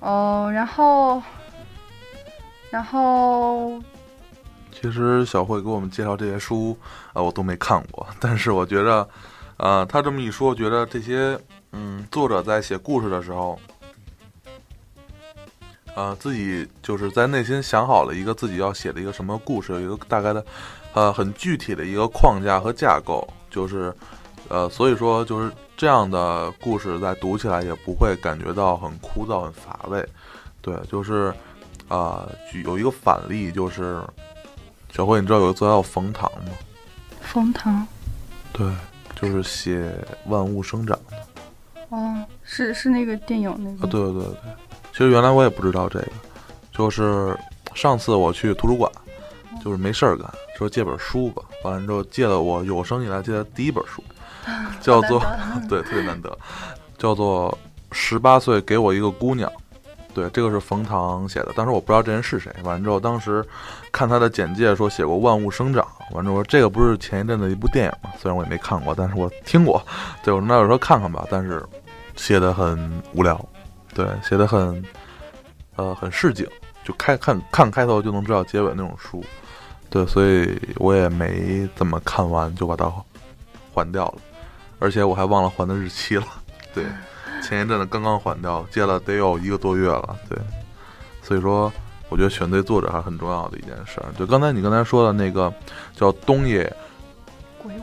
[0.00, 1.22] 哦、然后，
[2.70, 3.80] 然后
[4.72, 6.76] 其实小慧给我们介绍这些书，
[7.12, 9.08] 呃，我都没看过，但是我觉得，
[9.58, 11.38] 呃，他这么一说，我觉得这些，
[11.70, 13.56] 嗯，作者在写故事的时候，
[15.94, 20.44] 呃，自己就是在内心想好了一个自己要写的一个什么故事，有一个大概的，
[20.94, 23.94] 呃，很具体的一个框架和架构，就是，
[24.48, 30.06] 呃，所以说就是这样的故事在读起来也不会感觉到很枯燥、很乏味，
[30.60, 31.32] 对，就是，
[31.88, 34.02] 啊、举有一个反例就是。
[34.94, 36.52] 小慧，你知道有个作家叫冯唐吗？
[37.22, 37.86] 冯唐，
[38.52, 38.70] 对，
[39.18, 39.90] 就是写
[40.30, 41.16] 《万物生长》的
[41.88, 43.76] 哦，是是那个电影那啊。
[43.80, 44.52] 个，对对对对，
[44.92, 46.08] 其实原来我也不知道这个，
[46.70, 47.36] 就是
[47.74, 48.90] 上次我去图书馆，
[49.64, 54.02] 就是没事儿干，说借本书吧，完了之后借了我有生以来借的第一本书，
[54.80, 55.20] 叫做
[55.68, 56.36] 对，特别难得，
[56.98, 57.50] 叫做
[57.94, 59.50] 《十八岁给我一个姑娘》。
[60.14, 62.52] 对，这个是冯唐写的，当时我不知道这人是谁。
[62.64, 63.42] 完了之后，当时
[63.90, 65.82] 看他的简介说写过《万物生长》，
[66.14, 68.10] 完了之后这个不是前一阵的一部电影嘛？
[68.20, 69.82] 虽然我也没看过，但是我听过。
[70.22, 71.64] 对，我说那有时候看看吧，但是
[72.14, 73.42] 写的很无聊，
[73.94, 74.84] 对，写的很
[75.76, 76.46] 呃很市井，
[76.84, 79.24] 就开看看开头就能知道结尾那种书。
[79.90, 82.90] 对，所以我也没怎么看完就把它
[83.74, 84.14] 还掉了，
[84.78, 86.26] 而且我还忘了还的日期了。
[86.74, 86.84] 对。
[87.42, 90.38] 前一阵子刚刚还掉，借了得有一个多月了，对，
[91.22, 91.72] 所以说
[92.08, 94.06] 我觉得选对作者还是很重要的一件事儿。
[94.16, 95.52] 就刚才你刚才说的那个
[95.92, 96.72] 叫东野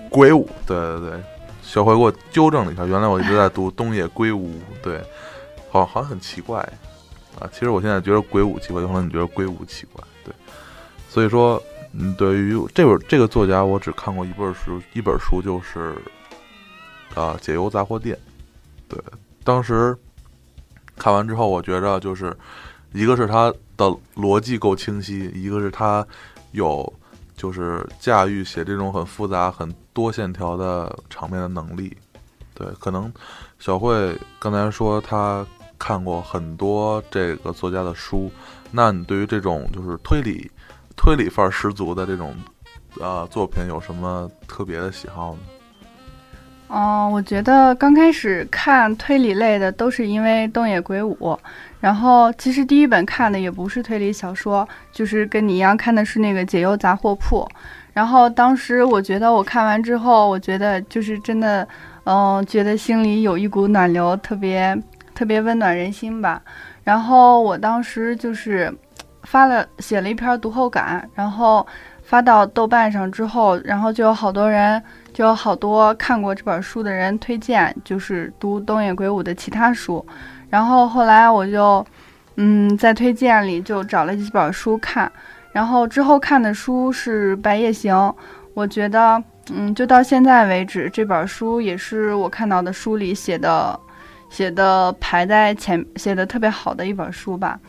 [0.09, 1.23] 圭吾，对对对，
[1.61, 4.49] 小辉给我纠正了一下，原来我一直在读东野圭吾，
[4.81, 5.03] 对，
[5.69, 6.59] 好好像很奇怪
[7.39, 7.49] 啊。
[7.53, 10.33] 其实我现在觉得鬼舞奇怪，有可能你觉得鬼舞奇怪，对，
[11.07, 11.61] 所以说，
[11.93, 15.95] 嗯，对于这本这个作家，我只看过一本书，一本书就是
[17.15, 18.17] 啊解忧杂货店。
[18.87, 18.99] 对，
[19.43, 19.97] 当时
[20.95, 22.35] 看完之后，我觉着就是
[22.91, 26.05] 一个是他的逻辑够清晰，一个是他
[26.51, 26.91] 有
[27.35, 31.95] 就是驾驭写这种很复杂、很多线条的场面的能力。
[32.53, 33.11] 对，可能
[33.59, 35.45] 小慧刚才说他
[35.79, 38.29] 看过很多这个作家的书，
[38.69, 40.51] 那你对于这种就是推理、
[40.95, 42.35] 推理范儿十足的这种
[42.99, 45.39] 呃作品有什么特别的喜好呢？
[46.71, 51.35] 嗯，我觉得刚开始看推理类的都是因为东野圭吾，
[51.79, 57.39] 然后其实第一本看的也不是推理小说，就是跟你一样看的是那个《解忧杂货铺》，
[57.91, 61.67] 然后当时我觉得我看完之后，我觉得就是真的，
[62.03, 64.79] 嗯，觉得心里有一股暖流，特别
[65.19, 66.41] 特别温暖人心吧。
[66.81, 68.73] 然后我当时就是
[69.23, 71.67] 发了写了一篇读后感，然后
[72.03, 74.81] 发到豆瓣上之后，然后就有好多人。
[75.11, 80.05] 就有好多看过这本书的人推荐，就是读东野圭吾的其他书，
[80.49, 81.85] 然后后来我就，
[82.35, 85.11] 嗯，在推荐里就找了几本书看，
[85.51, 87.93] 然后之后看的书是《白夜行》，
[88.53, 93.77] 我觉得，嗯，就到现在为止，这本书也是我看到的书里写的，
[94.29, 97.59] 写的排在前，写的特别好的一本书吧，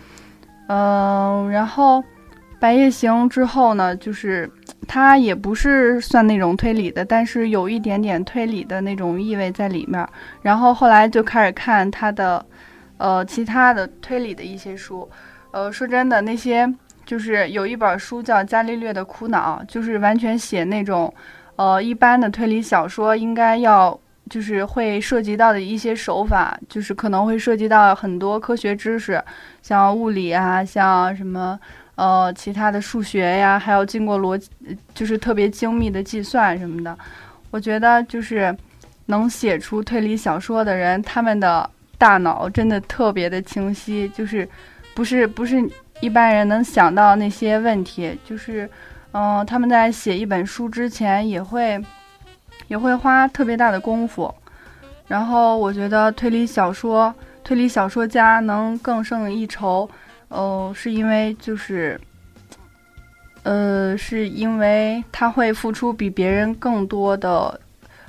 [0.69, 1.99] 嗯，然后
[2.59, 4.51] 《白夜行》之后呢，就是。
[4.89, 10.05] 它也不是算那种推理的，但是有一点点推理的那种意味在里面。
[10.43, 12.45] 然后后来就开始看他的，
[12.97, 15.09] 呃，其他的推理的一些书。
[15.53, 16.69] 呃，说真的，那些
[17.07, 21.13] 就是有一本书叫《伽利略的苦恼》，就是完全写那种，
[21.55, 23.97] 呃，一般的推理小说应该要
[24.31, 29.23] 就是会涉及到的一些手法，就是可能会涉及到很多科学知识，
[29.61, 31.61] 像物理啊，像什么。
[31.97, 34.49] 呃，其他的数学呀，还有经过逻辑，
[34.95, 36.97] 就是特别精密的计算什么的。
[37.51, 38.57] 我觉得就是
[39.07, 41.69] 能写出推理小说的人，他们的
[41.99, 44.49] 大脑真的特别的清晰，就是
[44.95, 45.63] 不是不是
[46.01, 48.19] 一般人能想到那些问题。
[48.25, 48.67] 就是
[49.13, 51.79] 嗯，他们在写一本书之前也会
[52.71, 54.33] 也会花特别大的功夫。
[55.09, 57.13] 然后我觉得推理小说
[57.43, 59.91] 推理小说家能更胜一筹。
[60.29, 62.01] 哦，是因为就是，
[63.43, 67.61] 呃，是因为他会付出比别人更多的、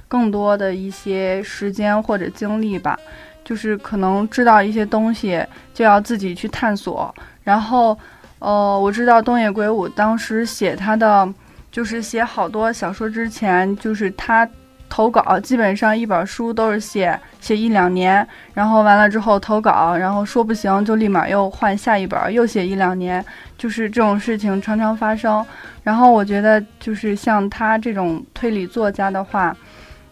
[0.08, 2.96] 更多的一些时间或者精力吧。
[3.44, 5.44] 就是可能知道一些东西，
[5.74, 7.12] 就要自己去探索。
[7.44, 7.98] 然后，
[8.38, 11.28] 呃，我知道东野圭吾当时写他的，
[11.72, 14.48] 就是写好多小说之前，就是他。
[14.94, 23.24] 投稿基本上一本书都是写写一两年，然后完了之后投稿，然后说不行就立马又换下一本，又写一两年，
[23.58, 25.46] 就是这种事情常常发生。
[25.82, 29.56] 然后我觉得就是像他这种推理作家的话，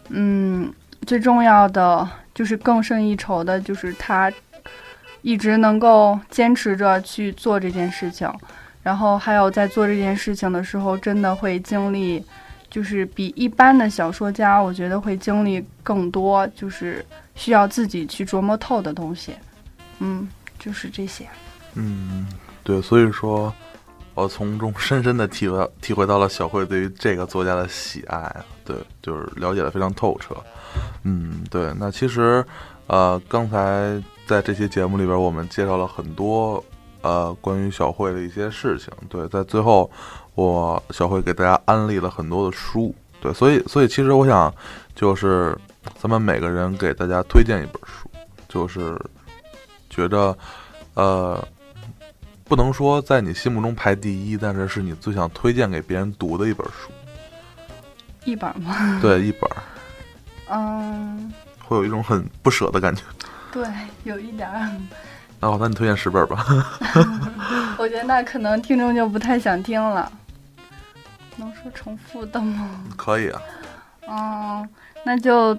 [0.08, 0.72] 嗯，
[1.06, 4.32] 最重要的就是更胜一筹的，就是他
[5.20, 8.26] 一直能够坚持着去做这件事情，
[8.82, 12.24] 然后还有在做这件事情的时候，真的会经历。
[12.70, 17.04] 就是比一般的小说家，我觉得会经历更多，就是
[17.34, 19.32] 需要自己去琢磨透的东西。
[19.98, 21.26] 嗯，就是这些。
[21.74, 22.28] 嗯，
[22.62, 23.52] 对，所以说，
[24.14, 28.32] 我从中深深的体会体会到了小慧对于这个作家的喜爱。
[28.64, 30.36] 对，就是了解的非常透彻。
[31.02, 31.74] 嗯，对。
[31.76, 32.44] 那其实，
[32.86, 36.64] 呃，刚才在这期节目里边，我们介绍了很多
[37.02, 38.92] 呃关于小慧的一些事情。
[39.08, 39.90] 对，在最后。
[40.36, 44.50] 我小慧给大家安利了很多的书，对，所以所以其实我想，
[44.94, 45.58] 就是
[45.98, 48.08] 咱们每个人给大家推荐一本书，
[48.48, 48.98] 就是
[49.90, 50.34] 觉着，
[50.94, 51.46] 呃，
[52.44, 56.90] 不能说在你心目中排第一，但是是你最想推荐给别人读的一本书。
[58.24, 58.98] 一本吗？
[59.02, 59.50] 对，一本。
[60.48, 61.30] 嗯。
[61.58, 63.02] 会有一种很不舍的感觉。
[63.52, 63.66] 对，
[64.04, 64.48] 有一点。
[65.40, 66.44] 哦，那你推荐十本吧。
[67.78, 70.10] 我觉得那可能听众就不太想听了。
[71.36, 72.84] 能说重复的吗？
[72.96, 73.42] 可以啊。
[74.08, 74.68] 嗯，
[75.04, 75.56] 那就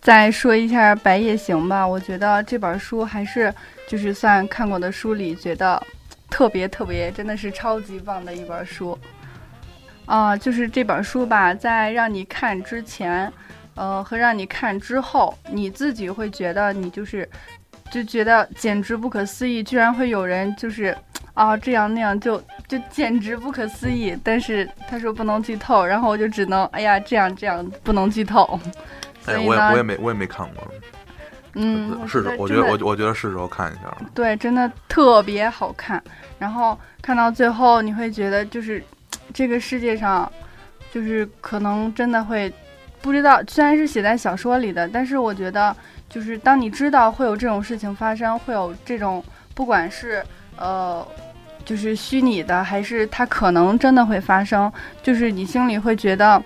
[0.00, 1.86] 再说一下《白夜行》吧。
[1.86, 3.54] 我觉得这本书还是
[3.86, 5.80] 就是算看过的书里觉得
[6.30, 8.98] 特别特别，真的是超级棒的一本书。
[10.06, 13.30] 啊，就是这本书吧，在让你看之前，
[13.74, 17.28] 呃，和让你看之后，你自己会觉得你就是
[17.92, 20.96] 就觉得简直不可思议，居然会有人就是。
[21.34, 22.36] 啊，这样那样就
[22.68, 24.14] 就简直不可思议。
[24.22, 28.60] 但是他说不能剧透，然后我就只能哎呀，这样这样不能剧透。
[29.24, 30.68] 哎，我也我也没我也没看过。
[31.54, 33.96] 嗯，是的，我觉得我我觉得是时候看一下。
[34.12, 36.04] 对，真的特别好看。
[36.38, 38.84] 然后看到最后，你会觉得就是
[39.32, 40.30] 这个世界上，
[40.92, 42.52] 就是可能真的会
[43.00, 45.74] 不知道，虽然是写在小说里的，但是我觉得，
[46.12, 49.24] 就是当你知道会有这种事情发生，会有这种
[49.54, 50.22] 不管是
[50.58, 51.06] 呃，
[51.64, 54.70] 就是虚拟的，还是它可能真的会发生，
[55.02, 56.42] 就是你心里会觉得，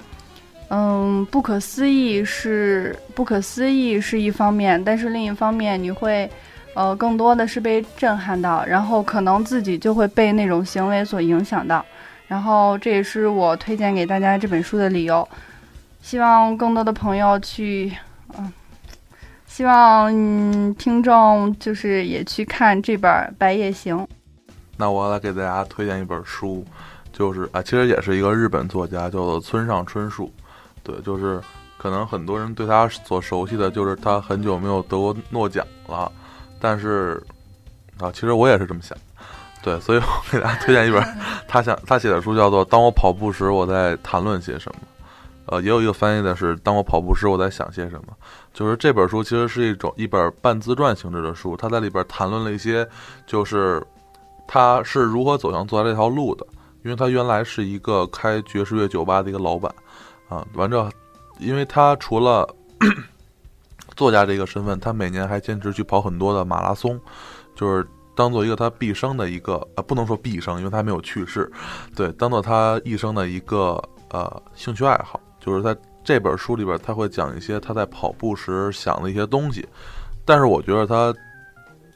[0.68, 6.30] 嗯，不可思议是不可思议是一方面，但是另一方面你会，
[6.74, 11.84] 呃，更多的是被震撼到，然后可能自己就会被那种行为所影响到。
[12.28, 15.26] 然后这也是我推荐给大家这本书的理由，
[16.02, 17.92] 希望更多的朋友去，
[19.56, 23.96] 希望嗯听众就是也去看这本《白夜行》。
[24.76, 26.62] 那我来给大家推荐一本书，
[27.10, 30.30] 就是啊，其实也是一个日本作家，叫做村上春树。
[30.82, 31.40] 对，就是
[31.78, 36.12] 可能很多人对他所熟悉的就是他很久没有得过诺奖了，
[36.60, 37.18] 但是
[37.98, 38.94] 啊，其实我也是这么想。
[39.62, 41.02] 对，所以我给大家推荐一本
[41.48, 44.80] 他想他写的书，叫做《当我跑步时，我在谈论些什么》。
[45.48, 48.08] 呃，也有一个翻译的是“当我跑步时，我在想些什么”。
[48.56, 52.88] 就是这本书其实是一种一本半自传性质的书，他在里边谈论了一些，
[53.26, 53.86] 就是
[54.48, 56.46] 他是如何走向做这条路的。
[56.82, 59.70] 因为他原来是一个开爵士乐酒吧的一个老板，
[60.30, 60.88] 啊，完之后，
[61.38, 62.48] 因为他除了
[63.94, 66.98] 作家这个身份，他每年还坚持去跑很多的马拉松，
[67.54, 67.86] 就是。
[68.18, 71.52] 当做一个他毕生的一个呃，不能说毕生，因为他没有去世，
[71.94, 73.78] 对，当做他一生的一个
[74.08, 75.76] 呃兴趣爱好，就是他
[76.06, 79.66] 这本书里边，他会讲一些他在跑步时想的一些东西，
[80.24, 81.12] 但是我觉得他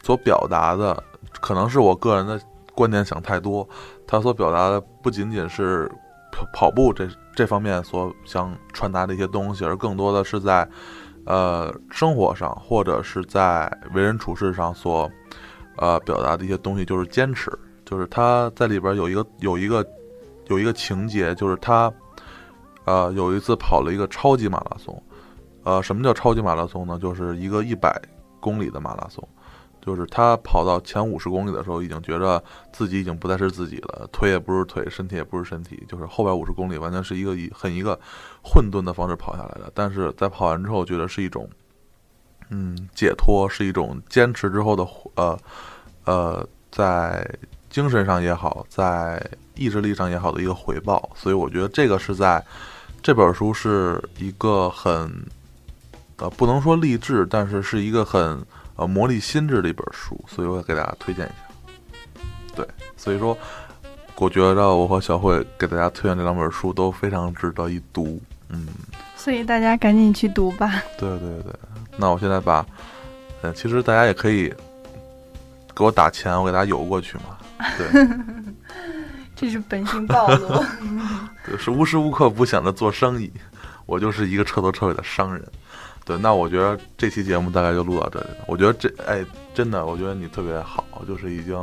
[0.02, 1.00] 所表达的，
[1.40, 2.38] 可能是我个人的
[2.74, 3.66] 观点想太多，
[4.08, 5.88] 他所表达的不仅仅是
[6.52, 10.68] 跑步这这方面所想传达的一些东西，而更多的是在
[11.24, 15.08] 呃生活上或者是在为人处事上所。
[15.76, 17.50] 呃，表达的一些东西就是坚持，
[17.86, 19.86] 就是他在里边有一个有一个
[20.48, 21.90] 有一个情节，就是他
[22.90, 25.02] 呃有一次跑了一个超级马拉松，
[25.62, 26.98] 呃，什么叫超级马拉松呢？
[26.98, 28.00] 就是一个一百
[28.40, 29.22] 公里的马拉松，
[29.80, 32.42] 就是他跑到前五十公里的时候，已经觉得
[32.72, 37.98] 自己已经不再是自己了，腿也不是腿，身体也不是身体，就是后边五十公里完全是一个以很一个
[38.42, 41.48] 混沌的方式跑下来的，但是在跑完之后，觉得是一种
[42.48, 45.38] 嗯解脱，是一种坚持之后的呃。
[46.06, 47.24] 呃，在
[47.68, 49.22] 精神上也好，在
[49.54, 52.42] 意志力上也好的一个回报，所以我觉得这个是在
[53.02, 55.10] 这本书是一个很
[56.18, 58.44] 呃，不能说励志，但是是一个很
[58.76, 62.22] 呃磨砺心智的一本书，所以我给大家推荐一下。
[62.54, 62.66] 对，
[62.96, 63.36] 所以说，
[64.16, 68.20] 我觉得我和小慧给大家推荐这两本书都非常值得一读。
[68.48, 68.66] 嗯，
[69.16, 70.82] 所以大家赶紧去读吧。
[70.98, 71.52] 对对对，
[71.96, 72.64] 那我现在把，
[73.42, 74.52] 呃，其实大家也可以。
[75.72, 77.38] 给我打钱，我给大家邮过去嘛。
[77.78, 77.86] 对，
[79.40, 80.48] 这是本性暴露。
[81.46, 83.32] 对是无时无刻不想着做生意，
[83.86, 85.42] 我就是一个彻头彻尾的商人。
[86.04, 88.44] 对，那我觉得这期节目大概就录到这里了。
[88.46, 91.56] 我觉得这，哎，真的，我觉得你特别好，就是已经，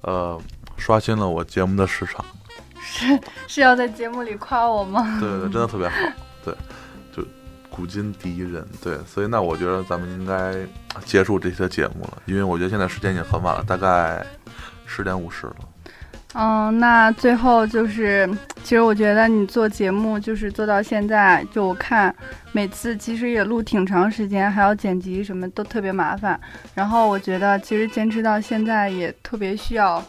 [0.00, 0.36] 呃，
[0.76, 2.24] 刷新了我节目的市场。
[2.82, 5.18] 是是要在节目里夸我吗？
[5.20, 5.94] 对对，真的特别好。
[6.44, 6.52] 对。
[7.12, 7.24] 就
[7.70, 10.54] 古今第一人，对，所以那我觉得咱们应该
[11.04, 14.26] 结束这些节目了，因为我觉得现在时间已经很晚了，大概
[14.86, 15.56] 十点五十了。
[16.34, 18.28] 嗯，那最后就是，
[18.62, 22.14] 其实我觉得你做节目就是做到现在，就我看
[22.52, 26.38] 每次其实也录挺长时间，还要剪辑什么都特别麻烦。
[26.74, 30.02] 然后我觉得其实坚持到现在也特别需要，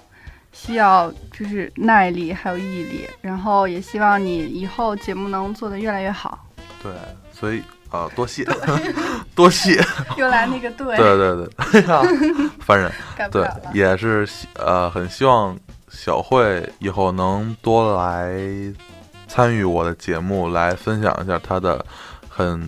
[0.52, 3.07] 需要就是耐力还有毅力。
[3.22, 6.45] 然后也希望你以后节目能做得越来越好。
[6.81, 6.91] 对。
[7.31, 8.47] 所以啊，多谢，
[9.35, 9.77] 多谢。
[10.15, 12.02] 又来那个对，对对对，哎呀，
[12.61, 12.89] 烦人。
[13.30, 15.53] 对， 也是呃，很希望
[15.95, 18.38] 小慧以后能多来
[19.27, 21.84] 参与我的节目，来分享一下她的
[22.30, 22.61] 很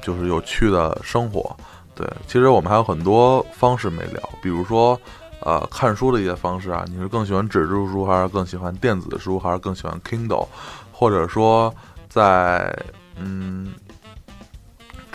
[0.00, 1.54] 就是有趣的生活。
[1.94, 4.98] 对，其实我们还有很多方式没聊，比如说
[5.40, 10.48] 呃，看书的一些方式啊，你是更喜欢纸质书，还是更喜欢电子书，还是更喜欢 Kindle，
[10.90, 11.72] 或者说
[12.08, 12.74] 在
[13.16, 13.74] 嗯。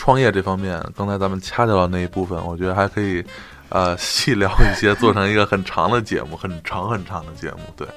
[0.02, 3.22] 创业这方面，刚才咱们掐掉了那一部分，我觉得还可以，
[3.70, 7.60] 呃，细聊一些，做成一个很长的节目，很长很长的节目。
[7.78, 7.88] 对，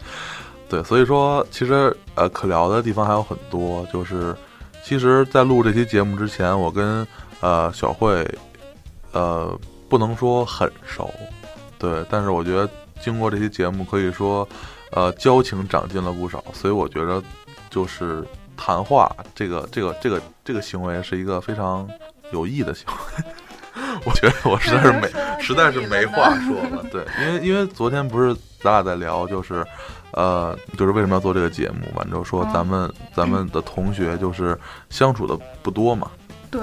[0.68, 3.86] 对，所以说，其实呃，可聊的地方还有很多。
[3.92, 4.36] 就是，
[4.84, 7.06] 其实，在录这期节目之前，我跟
[7.40, 8.26] 呃小慧，
[9.12, 9.58] 呃，
[9.88, 11.12] 不能说很熟，
[11.78, 12.68] 对，但是我觉得
[13.00, 14.48] 经过这期节目，可以说，
[14.90, 16.44] 呃，交情长进了不少。
[16.52, 17.22] 所以我觉得，
[17.70, 18.24] 就是。
[18.54, 21.88] 谈话这个这个这个这个行为是一个非常
[22.32, 23.24] 有益的行为，
[24.04, 25.08] 我觉得我实在是没
[25.40, 26.84] 实在是没话说了。
[26.90, 29.64] 对，因为因为昨天不是咱俩在聊，就是
[30.12, 31.86] 呃，就是为什么要做这个节目？
[31.94, 34.58] 完之后说嗯咱们、咱们的同学就是
[34.90, 36.10] 相处的不多嘛，
[36.50, 36.62] 对，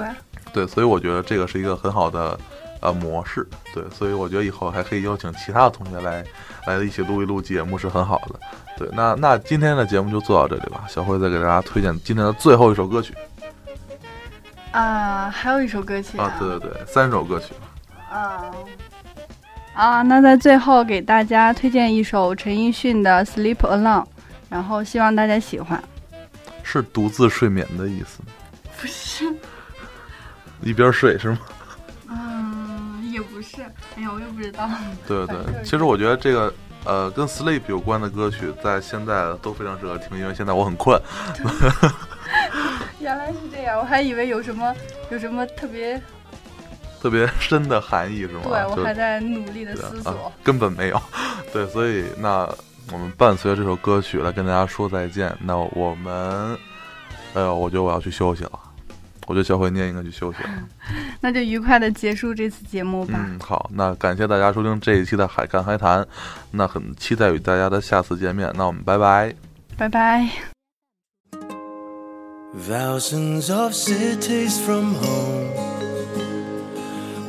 [0.52, 2.38] 对，所以我觉得这个是一个很好的
[2.80, 6.24] 呃模式，对，所以我觉得以后还可以邀请其他的同学来
[6.66, 8.38] 来一起录一录节目是很好的。
[8.78, 10.84] 对，那那今天的节目就做到这里吧。
[10.88, 13.12] 小辉再给大家推荐今天的最后一首歌曲
[14.72, 17.54] 啊，还有一首歌曲啊，对对对，三首歌曲。
[18.10, 18.50] 啊
[19.74, 24.04] 啊，那在最后给大家推荐一首陈奕迅的《Sleep Alone》，
[24.48, 25.82] 然后希望大家喜欢。
[26.62, 28.20] 是独自睡眠的意思，
[28.80, 29.32] 不是，
[30.60, 31.38] 一边睡是吗？
[32.08, 33.62] 嗯，也不是，
[33.96, 34.68] 哎呀，我也不知道。
[35.06, 36.52] 对对反正，其实我觉得这个
[36.84, 41.00] 呃跟 sleep 有关的歌曲，在现在都非常适合听，因为现在我很困。
[43.00, 44.74] 原来是这样，我还以为有什么
[45.10, 46.00] 有什么特别，
[47.00, 48.40] 特别深的含义是吗？
[48.44, 50.30] 对我还在努力的思索。
[50.42, 51.02] 根本没有。
[51.52, 52.48] 对，所以那
[52.92, 55.36] 我们伴随着这首歌曲来跟大家说再见。
[55.42, 56.58] 那我们，
[57.34, 58.52] 哎呦，我觉得我要去休息了。
[59.30, 60.50] 我觉得小慧你也应该去休息了。
[61.20, 63.24] 那就愉快的结束这次节目吧。
[63.28, 66.04] 嗯，好，那感谢大家收听这一期的海看海谈，
[66.50, 68.52] 那很期待与大家的下次见面。
[68.56, 69.32] 那我们拜拜。
[69.76, 70.28] 拜拜。
[72.68, 75.54] Thousands of cities from home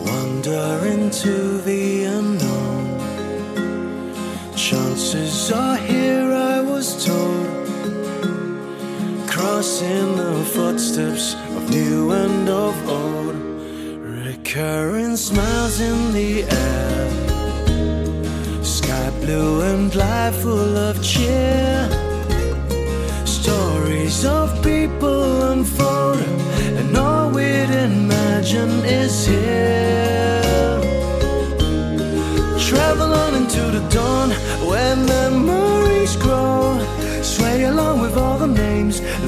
[0.03, 2.97] wander into the unknown.
[4.55, 7.69] Chances are here, I was told,
[9.27, 13.35] crossing the footsteps of new and of old.
[14.25, 17.09] Recurring smiles in the air,
[18.63, 21.89] sky blue and life full of cheer.
[23.25, 26.19] Stories of people unfold,
[26.79, 30.81] and all we'd imagine is here.
[32.59, 34.29] Travel on into the dawn
[34.69, 35.70] when the grow.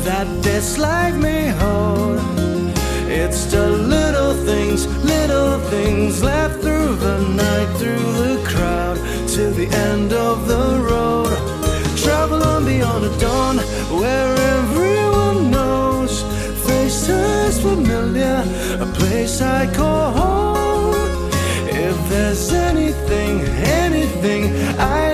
[0.03, 2.19] That this life may hold.
[3.07, 8.97] It's the little things, little things left through the night, through the crowd,
[9.35, 11.31] to the end of the road.
[11.97, 13.57] Travel on beyond the dawn,
[13.99, 16.21] where everyone knows
[16.67, 18.43] faces familiar,
[18.81, 21.31] a place I call home.
[21.69, 23.41] If there's anything,
[23.85, 25.12] anything I'd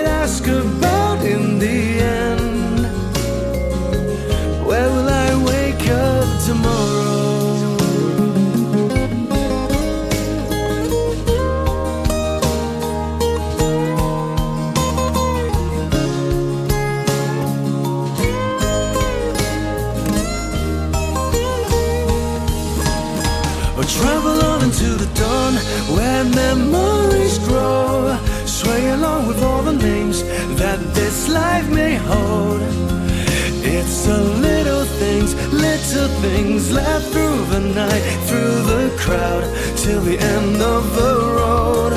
[35.90, 39.44] To things left through the night, through the crowd,
[39.76, 41.94] till the end of the road.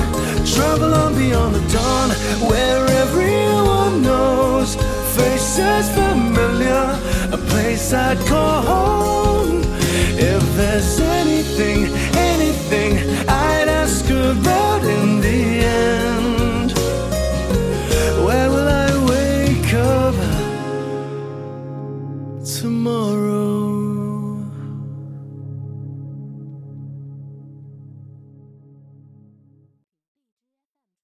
[0.47, 2.09] Travel on beyond the dawn,
[2.49, 4.77] where everyone knows
[5.15, 6.99] faces familiar,
[7.33, 9.61] a place I'd call home.
[10.17, 11.85] If there's anything,
[12.17, 13.12] anything